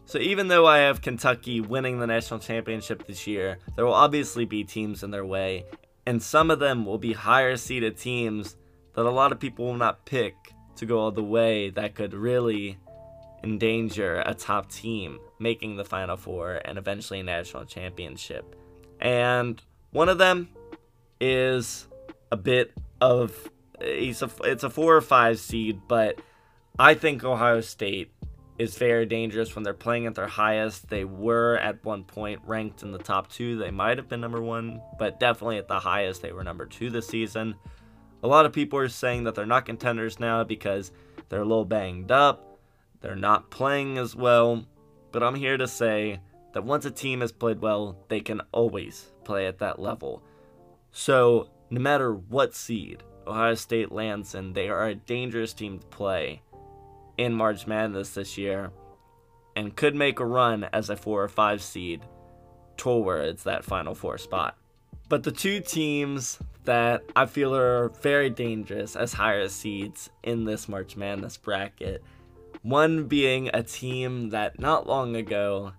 So 0.07 0.19
even 0.19 0.49
though 0.49 0.67
I 0.67 0.79
have 0.79 1.03
Kentucky 1.03 1.61
winning 1.61 1.99
the 2.01 2.07
national 2.07 2.41
championship 2.41 3.07
this 3.07 3.27
year, 3.27 3.59
there 3.77 3.85
will 3.85 3.95
obviously 3.95 4.45
be 4.45 4.65
teams 4.65 5.03
in 5.03 5.11
their 5.11 5.27
way, 5.27 5.67
and 6.07 6.23
some 6.23 6.51
of 6.51 6.59
them 6.59 6.87
will 6.87 6.99
be 6.99 7.13
higher 7.13 7.57
seeded 7.57 7.97
teams 7.97 8.57
that 8.95 9.07
a 9.07 9.11
lot 9.11 9.33
of 9.33 9.39
people 9.39 9.67
will 9.67 9.77
not 9.77 10.05
pick 10.07 10.35
to 10.77 10.87
go 10.87 10.99
all 10.99 11.13
the 11.13 11.23
way 11.23 11.71
that 11.71 11.95
could 11.95 12.15
really 12.15 12.79
endanger 13.45 14.23
a 14.27 14.35
top 14.35 14.71
team 14.71 15.19
making 15.39 15.77
the 15.77 15.85
Final 15.85 16.17
Four 16.17 16.61
and 16.65 16.79
eventually 16.79 17.21
a 17.21 17.25
national 17.25 17.65
championship. 17.65 18.57
And 19.01 19.63
one 19.93 20.09
of 20.09 20.19
them 20.19 20.49
is 21.21 21.87
a 22.33 22.37
bit 22.37 22.73
of 23.01 23.49
he's 23.81 24.23
a 24.23 24.31
it's 24.45 24.65
a 24.65 24.71
four 24.71 24.97
or 24.97 25.01
five 25.01 25.39
seed, 25.39 25.81
but 25.89 26.21
I 26.79 26.95
think 26.95 27.25
Ohio 27.25 27.61
State 27.61 28.13
is 28.59 28.77
very 28.77 29.07
dangerous 29.07 29.55
when 29.55 29.63
they're 29.63 29.73
playing 29.73 30.07
at 30.07 30.15
their 30.15 30.27
highest. 30.27 30.89
They 30.91 31.05
were 31.05 31.57
at 31.57 31.83
one 31.85 32.05
point 32.05 32.41
ranked 32.47 32.83
in 32.83 32.93
the 32.93 32.99
top 32.99 33.31
two. 33.31 33.57
They 33.57 33.71
might 33.71 33.97
have 33.97 34.09
been 34.09 34.21
number 34.21 34.43
one, 34.43 34.83
but 34.99 35.19
definitely 35.19 35.57
at 35.57 35.69
the 35.69 35.81
highest, 35.81 36.21
they 36.21 36.33
were 36.33 36.45
number 36.45 36.67
two 36.67 36.91
this 36.91 37.07
season. 37.07 37.55
A 38.23 38.29
lot 38.29 38.45
of 38.45 38.53
people 38.53 38.79
are 38.79 38.89
saying 38.89 39.25
that 39.25 39.35
they're 39.35 39.47
not 39.47 39.65
contenders 39.65 40.21
now 40.21 40.45
because 40.45 40.93
they're 41.31 41.41
a 41.41 41.47
little 41.47 41.65
banged 41.65 42.13
up. 42.13 42.59
They're 43.01 43.17
not 43.17 43.51
playing 43.51 43.97
as 43.97 44.15
well. 44.15 44.67
But 45.11 45.23
I'm 45.23 45.35
here 45.35 45.57
to 45.57 45.67
say 45.67 46.21
that 46.53 46.65
once 46.65 46.85
a 46.85 46.91
team 46.91 47.23
has 47.23 47.33
played 47.33 47.61
well, 47.61 47.97
they 48.09 48.21
can 48.21 48.43
always 48.53 49.11
play 49.25 49.47
at 49.47 49.59
that 49.61 49.79
level. 49.79 50.23
So, 50.93 51.49
no 51.71 51.81
matter 51.81 52.13
what 52.13 52.55
seed 52.55 53.03
Ohio 53.31 53.55
State 53.55 53.93
lands 53.93 54.35
in, 54.35 54.53
they 54.53 54.69
are 54.69 54.89
a 54.89 54.95
dangerous 54.95 55.53
team 55.53 55.79
to 55.79 55.87
play 55.87 56.43
in 57.17 57.33
March 57.33 57.67
Madness 57.67 58.15
this 58.15 58.37
year 58.37 58.71
and 59.57 59.77
could 59.77 59.95
make 59.95 60.21
a 60.21 60.25
run 60.25 60.65
as 60.73 60.91
a 60.91 60.97
4 60.97 61.25
or 61.25 61.29
5 61.29 61.63
seed 61.63 62.03
towards 62.77 63.45
that 63.45 63.65
Final 63.65 63.95
Four 63.95 64.17
spot. 64.19 64.57
But 65.09 65.23
the 65.23 65.33
two 65.33 65.61
teams 65.61 66.39
that 66.65 67.03
I 67.17 67.27
feel 67.27 67.55
are 67.55 67.89
very 68.01 68.31
dangerous 68.31 68.97
as 68.97 69.13
higher 69.13 69.49
seeds 69.49 70.09
in 70.23 70.45
this 70.45 70.69
March 70.69 70.97
Madness 70.97 71.37
bracket, 71.37 72.03
one 72.63 73.05
being 73.05 73.51
a 73.53 73.63
team 73.63 74.31
that 74.31 74.59
not 74.59 74.87
long 74.87 75.17
ago 75.17 75.73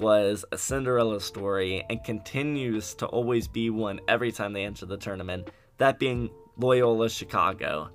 was 0.00 0.44
a 0.50 0.58
Cinderella 0.58 1.20
story 1.20 1.84
and 1.90 2.02
continues 2.04 2.94
to 2.94 3.06
always 3.06 3.48
be 3.48 3.70
one 3.70 4.00
every 4.08 4.32
time 4.32 4.52
they 4.52 4.64
enter 4.64 4.86
the 4.86 4.96
tournament, 4.96 5.50
that 5.78 5.98
being 5.98 6.30
Loyola 6.58 7.08
Chicago. 7.08 7.90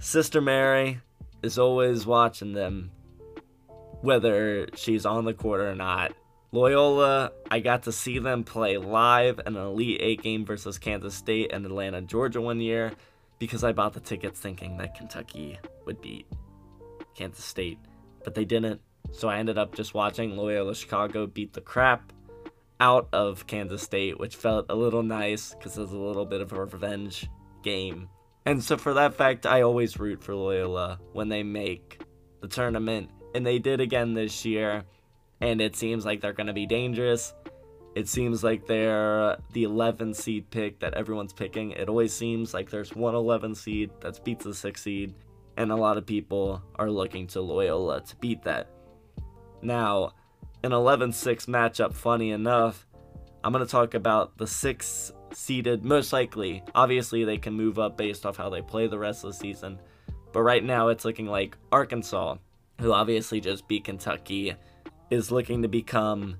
Sister 0.00 0.40
Mary 0.40 1.00
is 1.42 1.58
always 1.58 2.06
watching 2.06 2.52
them, 2.52 2.90
whether 4.00 4.68
she's 4.74 5.04
on 5.04 5.24
the 5.24 5.34
court 5.34 5.60
or 5.60 5.74
not. 5.74 6.12
Loyola, 6.52 7.32
I 7.50 7.60
got 7.60 7.82
to 7.82 7.92
see 7.92 8.18
them 8.18 8.44
play 8.44 8.78
live 8.78 9.40
in 9.44 9.56
an 9.56 9.66
Elite 9.66 10.00
Eight 10.00 10.22
game 10.22 10.44
versus 10.44 10.78
Kansas 10.78 11.14
State 11.14 11.52
and 11.52 11.66
Atlanta, 11.66 12.00
Georgia 12.00 12.40
one 12.40 12.60
year 12.60 12.92
because 13.38 13.64
I 13.64 13.72
bought 13.72 13.92
the 13.92 14.00
tickets 14.00 14.40
thinking 14.40 14.76
that 14.78 14.94
Kentucky 14.94 15.58
would 15.84 16.00
beat 16.00 16.26
Kansas 17.14 17.44
State, 17.44 17.78
but 18.24 18.34
they 18.34 18.44
didn't. 18.44 18.80
So 19.12 19.28
I 19.28 19.38
ended 19.38 19.58
up 19.58 19.74
just 19.74 19.94
watching 19.94 20.36
Loyola 20.36 20.74
Chicago 20.74 21.26
beat 21.26 21.52
the 21.52 21.60
crap 21.60 22.12
out 22.80 23.08
of 23.12 23.46
Kansas 23.46 23.82
State, 23.82 24.18
which 24.18 24.36
felt 24.36 24.66
a 24.68 24.74
little 24.74 25.02
nice 25.02 25.54
because 25.54 25.76
it 25.76 25.82
was 25.82 25.92
a 25.92 25.98
little 25.98 26.26
bit 26.26 26.40
of 26.40 26.52
a 26.52 26.64
revenge 26.64 27.28
game. 27.66 28.08
And 28.46 28.62
so 28.62 28.76
for 28.76 28.94
that 28.94 29.14
fact, 29.14 29.44
I 29.44 29.62
always 29.62 29.98
root 29.98 30.22
for 30.22 30.34
Loyola 30.34 31.00
when 31.12 31.28
they 31.28 31.42
make 31.42 32.00
the 32.40 32.46
tournament, 32.48 33.10
and 33.34 33.44
they 33.44 33.58
did 33.58 33.80
again 33.80 34.14
this 34.14 34.44
year. 34.44 34.84
And 35.40 35.60
it 35.60 35.74
seems 35.76 36.06
like 36.06 36.20
they're 36.20 36.32
going 36.32 36.46
to 36.46 36.52
be 36.54 36.64
dangerous. 36.64 37.34
It 37.96 38.08
seems 38.08 38.44
like 38.44 38.66
they're 38.66 39.20
uh, 39.20 39.36
the 39.52 39.64
11 39.64 40.14
seed 40.14 40.48
pick 40.50 40.78
that 40.80 40.94
everyone's 40.94 41.32
picking. 41.32 41.72
It 41.72 41.88
always 41.88 42.12
seems 42.12 42.54
like 42.54 42.70
there's 42.70 42.94
one 42.94 43.14
11 43.14 43.54
seed 43.54 43.90
that 44.00 44.22
beats 44.24 44.44
the 44.44 44.54
6 44.54 44.80
seed, 44.80 45.14
and 45.56 45.72
a 45.72 45.76
lot 45.76 45.98
of 45.98 46.06
people 46.06 46.62
are 46.76 46.90
looking 46.90 47.26
to 47.28 47.40
Loyola 47.40 48.00
to 48.02 48.16
beat 48.16 48.44
that. 48.44 48.70
Now, 49.60 50.12
an 50.62 50.72
11 50.72 51.12
6 51.12 51.46
matchup, 51.46 51.94
funny 51.94 52.30
enough, 52.30 52.86
I'm 53.42 53.52
going 53.52 53.64
to 53.64 53.70
talk 53.70 53.94
about 53.94 54.38
the 54.38 54.46
6 54.46 55.12
seeded, 55.32 55.84
most 55.84 56.12
likely. 56.12 56.62
Obviously, 56.74 57.24
they 57.24 57.38
can 57.38 57.54
move 57.54 57.78
up 57.78 57.96
based 57.96 58.26
off 58.26 58.36
how 58.36 58.48
they 58.48 58.62
play 58.62 58.86
the 58.86 58.98
rest 58.98 59.24
of 59.24 59.32
the 59.32 59.36
season. 59.36 59.78
But 60.32 60.42
right 60.42 60.62
now, 60.62 60.88
it's 60.88 61.04
looking 61.04 61.26
like 61.26 61.56
Arkansas, 61.72 62.36
who 62.80 62.92
obviously 62.92 63.40
just 63.40 63.68
beat 63.68 63.84
Kentucky, 63.84 64.54
is 65.10 65.30
looking 65.30 65.62
to 65.62 65.68
become 65.68 66.36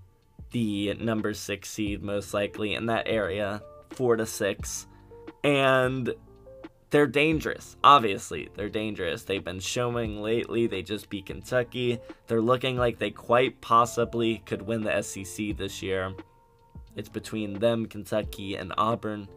the 0.50 0.94
number 0.94 1.34
6 1.34 1.68
seed, 1.68 2.02
most 2.02 2.34
likely, 2.34 2.74
in 2.74 2.86
that 2.86 3.08
area, 3.08 3.62
4 3.90 4.16
to 4.16 4.26
6. 4.26 4.86
And 5.44 6.14
they're 6.90 7.06
dangerous. 7.06 7.76
Obviously, 7.82 8.48
they're 8.54 8.68
dangerous. 8.68 9.24
They've 9.24 9.42
been 9.42 9.60
showing 9.60 10.22
lately. 10.22 10.66
They 10.66 10.82
just 10.82 11.10
beat 11.10 11.26
Kentucky. 11.26 11.98
They're 12.26 12.40
looking 12.40 12.76
like 12.76 12.98
they 12.98 13.10
quite 13.10 13.60
possibly 13.60 14.38
could 14.46 14.62
win 14.62 14.82
the 14.82 15.02
SEC 15.02 15.56
this 15.56 15.82
year. 15.82 16.14
It's 16.96 17.08
between 17.08 17.58
them, 17.58 17.86
Kentucky, 17.86 18.56
and 18.56 18.72
Auburn. 18.76 19.28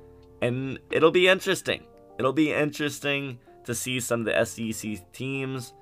And 0.42 0.80
it'll 0.90 1.12
be 1.12 1.28
interesting. 1.28 1.84
It'll 2.18 2.34
be 2.34 2.54
interesting 2.54 3.40
to 3.66 3.76
see 3.76 4.00
some 4.00 4.22
of 4.22 4.26
the 4.26 4.46
SEC 4.46 5.12
teams. 5.12 5.74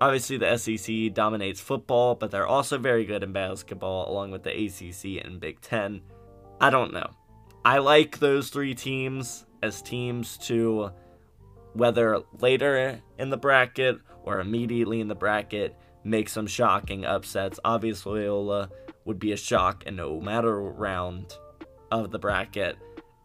Obviously, 0.00 0.36
the 0.36 0.56
SEC 0.56 1.12
dominates 1.12 1.60
football, 1.60 2.14
but 2.14 2.30
they're 2.30 2.46
also 2.46 2.78
very 2.78 3.04
good 3.04 3.22
in 3.22 3.32
basketball, 3.32 4.10
along 4.10 4.30
with 4.30 4.42
the 4.42 4.50
ACC 4.50 5.24
and 5.24 5.40
Big 5.40 5.60
Ten. 5.60 6.02
I 6.60 6.70
don't 6.70 6.92
know. 6.92 7.10
I 7.64 7.78
like 7.78 8.18
those 8.18 8.50
three 8.50 8.74
teams 8.74 9.46
as 9.62 9.82
teams 9.82 10.36
to 10.38 10.90
whether 11.74 12.20
later 12.40 13.00
in 13.18 13.30
the 13.30 13.36
bracket 13.36 13.98
or 14.24 14.40
immediately 14.40 15.00
in 15.00 15.08
the 15.08 15.14
bracket 15.14 15.76
make 16.04 16.28
some 16.28 16.46
shocking 16.46 17.04
upsets. 17.04 17.60
Obviously, 17.64 18.12
Loyola 18.12 18.70
would 19.04 19.18
be 19.18 19.32
a 19.32 19.36
shock 19.36 19.84
in 19.84 19.96
no 19.96 20.20
matter 20.20 20.60
round 20.60 21.36
of 21.90 22.10
the 22.10 22.18
bracket. 22.18 22.76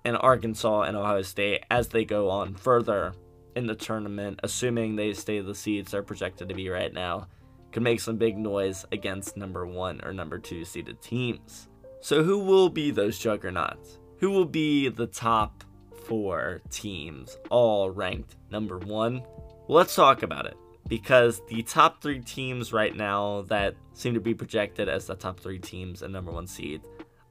And 0.06 0.18
Arkansas 0.18 0.84
and 0.84 0.96
Ohio 0.96 1.22
State, 1.22 1.64
as 1.70 1.90
they 1.90 2.06
go 2.06 2.30
on 2.30 2.56
further 2.56 3.14
in 3.56 3.68
the 3.68 3.76
tournament, 3.76 4.40
assuming 4.44 4.96
they 4.96 5.14
stay 5.14 5.40
the 5.42 5.56
seeds 5.56 5.92
they're 5.92 6.04
projected 6.04 6.50
to 6.50 6.56
be 6.56 6.70
right 6.70 6.94
now, 6.94 7.28
could 7.72 7.84
make 7.84 8.00
some 8.00 8.18
big 8.18 8.38
noise 8.38 8.86
against 8.92 9.36
number 9.36 9.66
one 9.66 10.00
or 10.04 10.14
number 10.14 10.40
two 10.40 10.64
seeded 10.64 11.02
teams. 11.02 11.68
So, 12.00 12.24
who 12.24 12.40
will 12.40 12.70
be 12.70 12.92
those 12.92 13.20
juggernauts? 13.20 14.00
Who 14.20 14.30
will 14.32 14.46
be 14.46 14.88
the 14.88 15.08
top 15.08 15.64
four 16.06 16.62
teams, 16.70 17.38
all 17.50 17.90
ranked 17.90 18.38
number 18.50 18.78
one. 18.78 19.24
Let's 19.68 19.96
talk 19.96 20.24
about 20.24 20.46
it 20.46 20.56
because 20.88 21.42
the 21.48 21.64
top 21.64 22.02
three 22.02 22.20
teams 22.20 22.74
right 22.74 22.96
now 22.96 23.44
that 23.44 23.76
seem 23.94 24.14
to 24.14 24.20
be 24.20 24.34
projected 24.34 24.90
as 24.90 25.06
the 25.06 25.16
top 25.16 25.40
three 25.40 25.60
teams 25.60 26.02
and 26.02 26.14
number 26.14 26.32
one 26.32 26.48
seed, 26.48 26.82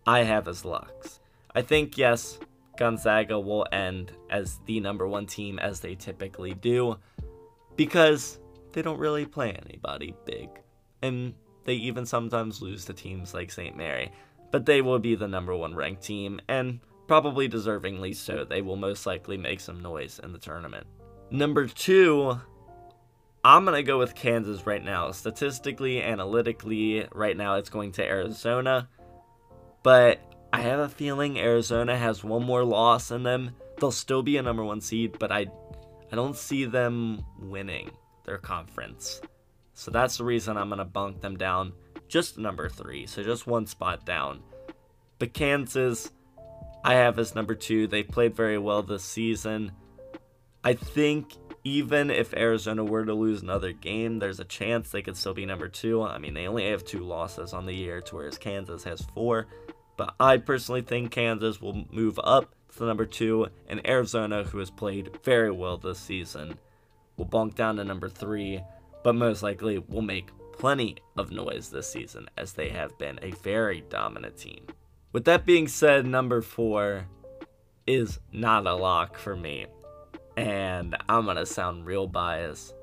I 0.06 0.22
have 0.22 0.48
as 0.48 0.64
locks. 0.64 1.20
I 1.54 1.62
think, 1.62 1.96
yes, 1.96 2.38
Gonzaga 2.76 3.40
will 3.40 3.66
end 3.72 4.12
as 4.30 4.60
the 4.66 4.80
number 4.80 5.08
one 5.08 5.26
team 5.26 5.58
as 5.58 5.80
they 5.80 5.94
typically 5.94 6.54
do 6.54 6.96
because 7.76 8.38
they 8.72 8.82
don't 8.82 8.98
really 8.98 9.26
play 9.26 9.52
anybody 9.52 10.14
big. 10.24 10.48
And 11.02 11.34
they 11.64 11.74
even 11.74 12.06
sometimes 12.06 12.62
lose 12.62 12.84
to 12.84 12.92
teams 12.92 13.34
like 13.34 13.50
St. 13.50 13.76
Mary. 13.76 14.12
But 14.52 14.66
they 14.66 14.82
will 14.82 14.98
be 14.98 15.14
the 15.14 15.26
number 15.26 15.56
one 15.56 15.74
ranked 15.74 16.02
team, 16.02 16.40
and 16.48 16.80
Probably 17.06 17.48
deservingly 17.48 18.16
so. 18.16 18.44
They 18.44 18.62
will 18.62 18.76
most 18.76 19.06
likely 19.06 19.36
make 19.36 19.60
some 19.60 19.80
noise 19.80 20.20
in 20.22 20.32
the 20.32 20.38
tournament. 20.38 20.86
Number 21.30 21.66
two, 21.66 22.40
I'm 23.46 23.64
going 23.64 23.76
to 23.76 23.85
go 23.85 23.96
with 23.96 24.16
Kansas 24.16 24.66
right 24.66 24.85
now. 24.85 25.12
Statistically, 25.12 26.02
analytically, 26.02 27.06
right 27.14 27.37
now 27.37 27.54
it's 27.54 27.70
going 27.70 27.92
to 27.92 28.04
Arizona. 28.04 28.88
But 29.85 30.18
I 30.52 30.62
have 30.62 30.80
a 30.80 30.88
feeling 30.88 31.38
Arizona 31.38 31.96
has 31.96 32.24
one 32.24 32.42
more 32.42 32.64
loss 32.64 33.12
in 33.12 33.22
them. 33.22 33.52
They'll 33.78 33.92
still 33.92 34.24
be 34.24 34.37
a 34.37 34.42
number 34.42 34.64
one 34.64 34.80
seed, 34.80 35.20
but 35.20 35.30
I, 35.30 35.46
I 36.11 36.16
don't 36.16 36.35
see 36.35 36.64
them 36.64 37.24
winning 37.38 37.92
their 38.24 38.38
conference. 38.38 39.20
So 39.74 39.92
that's 39.92 40.16
the 40.16 40.24
reason 40.24 40.56
I'm 40.56 40.68
going 40.68 40.80
to 40.80 40.85
bunk 40.85 41.20
them 41.20 41.37
down 41.37 41.72
just 42.09 42.38
number 42.38 42.68
three. 42.68 43.06
So 43.06 43.22
just 43.22 43.46
one 43.46 43.66
spot 43.66 44.04
down. 44.04 44.42
But 45.20 45.35
Kansas, 45.35 46.11
I 46.82 46.94
have 46.94 47.16
as 47.20 47.37
number 47.37 47.54
two. 47.54 47.87
They 47.87 48.02
played 48.02 48.35
very 48.35 48.59
well 48.59 48.82
this 48.82 49.04
season. 49.04 49.70
I 50.64 50.72
think 50.72 51.37
even 51.66 52.12
if 52.12 52.33
Arizona 52.33 52.85
were 52.85 53.05
to 53.05 53.12
lose 53.12 53.42
another 53.42 53.72
game, 53.72 54.20
there's 54.20 54.38
a 54.38 54.44
chance 54.44 54.88
they 54.88 55.02
could 55.02 55.16
still 55.16 55.35
be 55.35 55.44
number 55.44 55.66
two. 55.66 56.00
I 56.00 56.16
mean, 56.16 56.33
they 56.33 56.46
only 56.46 56.70
have 56.70 56.85
two 56.85 57.00
losses 57.00 57.52
on 57.52 57.66
the 57.66 57.74
year, 57.74 58.00
to 58.02 58.14
whereas 58.14 58.38
Kansas 58.38 58.85
has 58.85 59.00
four. 59.16 59.48
But 59.96 60.14
I 60.20 60.37
personally 60.37 60.83
think 60.83 61.11
Kansas 61.11 61.61
will 61.61 61.85
move 61.90 62.20
up 62.22 62.55
to 62.76 62.85
number 62.85 63.05
two, 63.05 63.48
and 63.68 63.85
Arizona, 63.85 64.44
who 64.44 64.59
has 64.59 64.70
played 64.70 65.18
very 65.24 65.50
well 65.50 65.76
this 65.76 65.98
season, 65.98 66.57
will 67.16 67.24
bunk 67.24 67.57
down 67.57 67.79
to 67.79 67.85
number 67.85 68.09
three, 68.09 68.62
but 69.02 69.16
most 69.16 69.42
likely 69.42 69.79
will 69.79 70.02
make 70.02 70.31
plenty 70.52 70.98
of 71.16 71.33
noise 71.33 71.70
this 71.70 71.90
season, 71.90 72.29
as 72.37 72.52
they 72.52 72.68
have 72.68 72.96
been 72.96 73.18
a 73.22 73.33
very 73.42 73.81
dominant 73.88 74.37
team. 74.37 74.66
With 75.11 75.24
that 75.24 75.44
being 75.44 75.66
said, 75.66 76.07
number 76.07 76.42
four 76.42 77.09
is 77.88 78.20
not 78.33 78.68
a 78.68 78.74
lock 78.76 79.18
for 79.18 79.35
me. 79.35 79.66
And 80.37 80.96
I'm 81.09 81.27
to 81.27 81.46
sound 81.46 81.87
real 81.87 82.07
biased. 82.07 82.75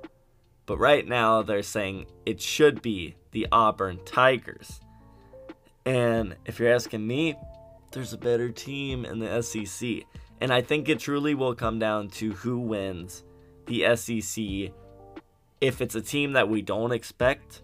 But 0.65 0.77
right 0.77 1.07
now, 1.07 1.41
they're 1.41 1.61
saying 1.61 2.07
it 2.25 2.41
should 2.41 2.81
be 2.81 3.15
the 3.31 3.47
Auburn 3.51 3.99
Tigers. 4.05 4.79
And 5.85 6.35
if 6.45 6.59
you're 6.59 6.73
asking 6.73 7.05
me, 7.05 7.35
there's 7.91 8.13
a 8.13 8.17
better 8.17 8.49
team 8.49 9.05
in 9.05 9.19
the 9.19 9.41
SEC. 9.41 10.03
And 10.41 10.51
I 10.51 10.61
think 10.61 10.89
it 10.89 10.99
truly 10.99 11.35
will 11.35 11.53
come 11.53 11.79
down 11.79 12.09
to 12.11 12.31
who 12.31 12.59
wins 12.59 13.23
the 13.65 13.95
SEC 13.95 14.73
if 15.63 15.79
it's 15.79 15.95
a 15.95 16.01
team 16.01 16.33
that 16.33 16.49
we 16.49 16.61
don't 16.61 16.91
expect, 16.91 17.61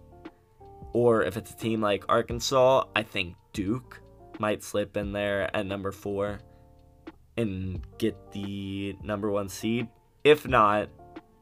or 0.94 1.22
if 1.22 1.36
it's 1.36 1.52
a 1.52 1.58
team 1.58 1.82
like 1.82 2.06
Arkansas, 2.08 2.86
I 2.96 3.04
think 3.04 3.36
Duke 3.52 4.00
might 4.40 4.64
slip 4.64 4.96
in 4.96 5.12
there 5.12 5.54
at 5.54 5.66
number 5.66 5.92
four 5.92 6.40
and 7.40 7.82
get 7.98 8.16
the 8.32 8.96
number 9.02 9.32
one 9.32 9.48
seed. 9.48 9.88
If 10.24 10.46
not, 10.46 10.90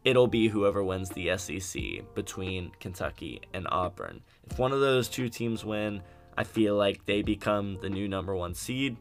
it'll 0.06 0.28
be 0.28 0.48
whoever 0.48 0.84
wins 0.84 1.10
the 1.10 1.36
SEC 1.38 1.82
between 2.14 2.72
Kentucky 2.80 3.42
and 3.54 3.68
Auburn. 3.72 4.22
If 4.50 4.60
one 4.60 4.72
of 4.72 4.80
those 4.80 5.10
two 5.10 5.28
teams 5.28 5.66
win, 5.66 6.04
I 6.38 6.44
feel 6.44 6.76
like 6.76 7.06
they 7.06 7.24
become 7.24 7.80
the 7.82 7.90
new 7.90 8.08
number 8.08 8.36
one 8.36 8.54
seed. 8.54 8.96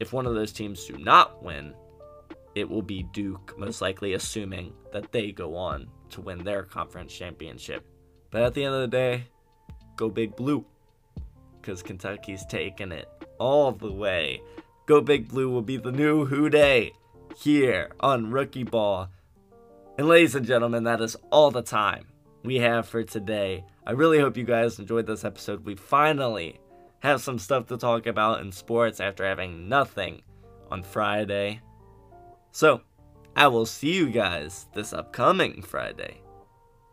If 0.00 0.12
one 0.12 0.26
of 0.26 0.34
those 0.34 0.52
teams 0.52 0.84
do 0.84 0.98
not 0.98 1.44
win, 1.44 1.74
it 2.56 2.68
will 2.68 2.82
be 2.82 3.04
Duke, 3.12 3.54
most 3.56 3.80
likely 3.80 4.14
assuming 4.14 4.72
that 4.92 5.12
they 5.12 5.30
go 5.30 5.54
on 5.54 5.88
to 6.10 6.20
win 6.20 6.42
their 6.42 6.64
conference 6.64 7.14
championship. 7.14 7.86
But 8.30 8.42
at 8.42 8.54
the 8.54 8.64
end 8.64 8.74
of 8.74 8.80
the 8.80 8.88
day, 8.88 9.24
go 9.94 10.10
Big 10.10 10.34
Blue. 10.34 10.64
Because 11.60 11.82
Kentucky's 11.82 12.44
taking 12.46 12.92
it 12.92 13.08
all 13.38 13.72
the 13.72 13.92
way. 13.92 14.40
Go 14.86 15.00
Big 15.00 15.26
Blue 15.26 15.50
will 15.50 15.62
be 15.62 15.78
the 15.78 15.90
new 15.90 16.26
Who 16.26 16.48
Day 16.48 16.92
here 17.36 17.90
on 17.98 18.30
Rookie 18.30 18.62
Ball. 18.62 19.08
And 19.98 20.06
ladies 20.06 20.36
and 20.36 20.46
gentlemen, 20.46 20.84
that 20.84 21.00
is 21.00 21.16
all 21.32 21.50
the 21.50 21.62
time 21.62 22.06
we 22.44 22.56
have 22.58 22.86
for 22.86 23.02
today. 23.02 23.64
I 23.84 23.90
really 23.90 24.20
hope 24.20 24.36
you 24.36 24.44
guys 24.44 24.78
enjoyed 24.78 25.08
this 25.08 25.24
episode. 25.24 25.64
We 25.64 25.74
finally 25.74 26.60
have 27.00 27.20
some 27.20 27.40
stuff 27.40 27.66
to 27.66 27.76
talk 27.76 28.06
about 28.06 28.42
in 28.42 28.52
sports 28.52 29.00
after 29.00 29.24
having 29.24 29.68
nothing 29.68 30.22
on 30.70 30.84
Friday. 30.84 31.60
So, 32.52 32.80
I 33.34 33.48
will 33.48 33.66
see 33.66 33.92
you 33.92 34.08
guys 34.08 34.66
this 34.72 34.92
upcoming 34.92 35.62
Friday. 35.62 36.20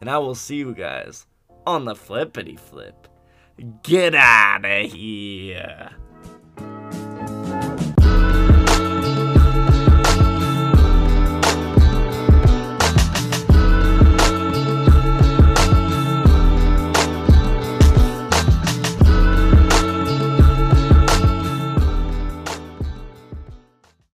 And 0.01 0.09
I 0.09 0.17
will 0.17 0.33
see 0.35 0.55
you 0.55 0.73
guys 0.73 1.27
on 1.67 1.85
the 1.85 1.93
flippity 1.95 2.57
flip. 2.57 3.07
Get 3.83 4.15
out 4.15 4.65
of 4.65 4.91
here. 4.91 5.91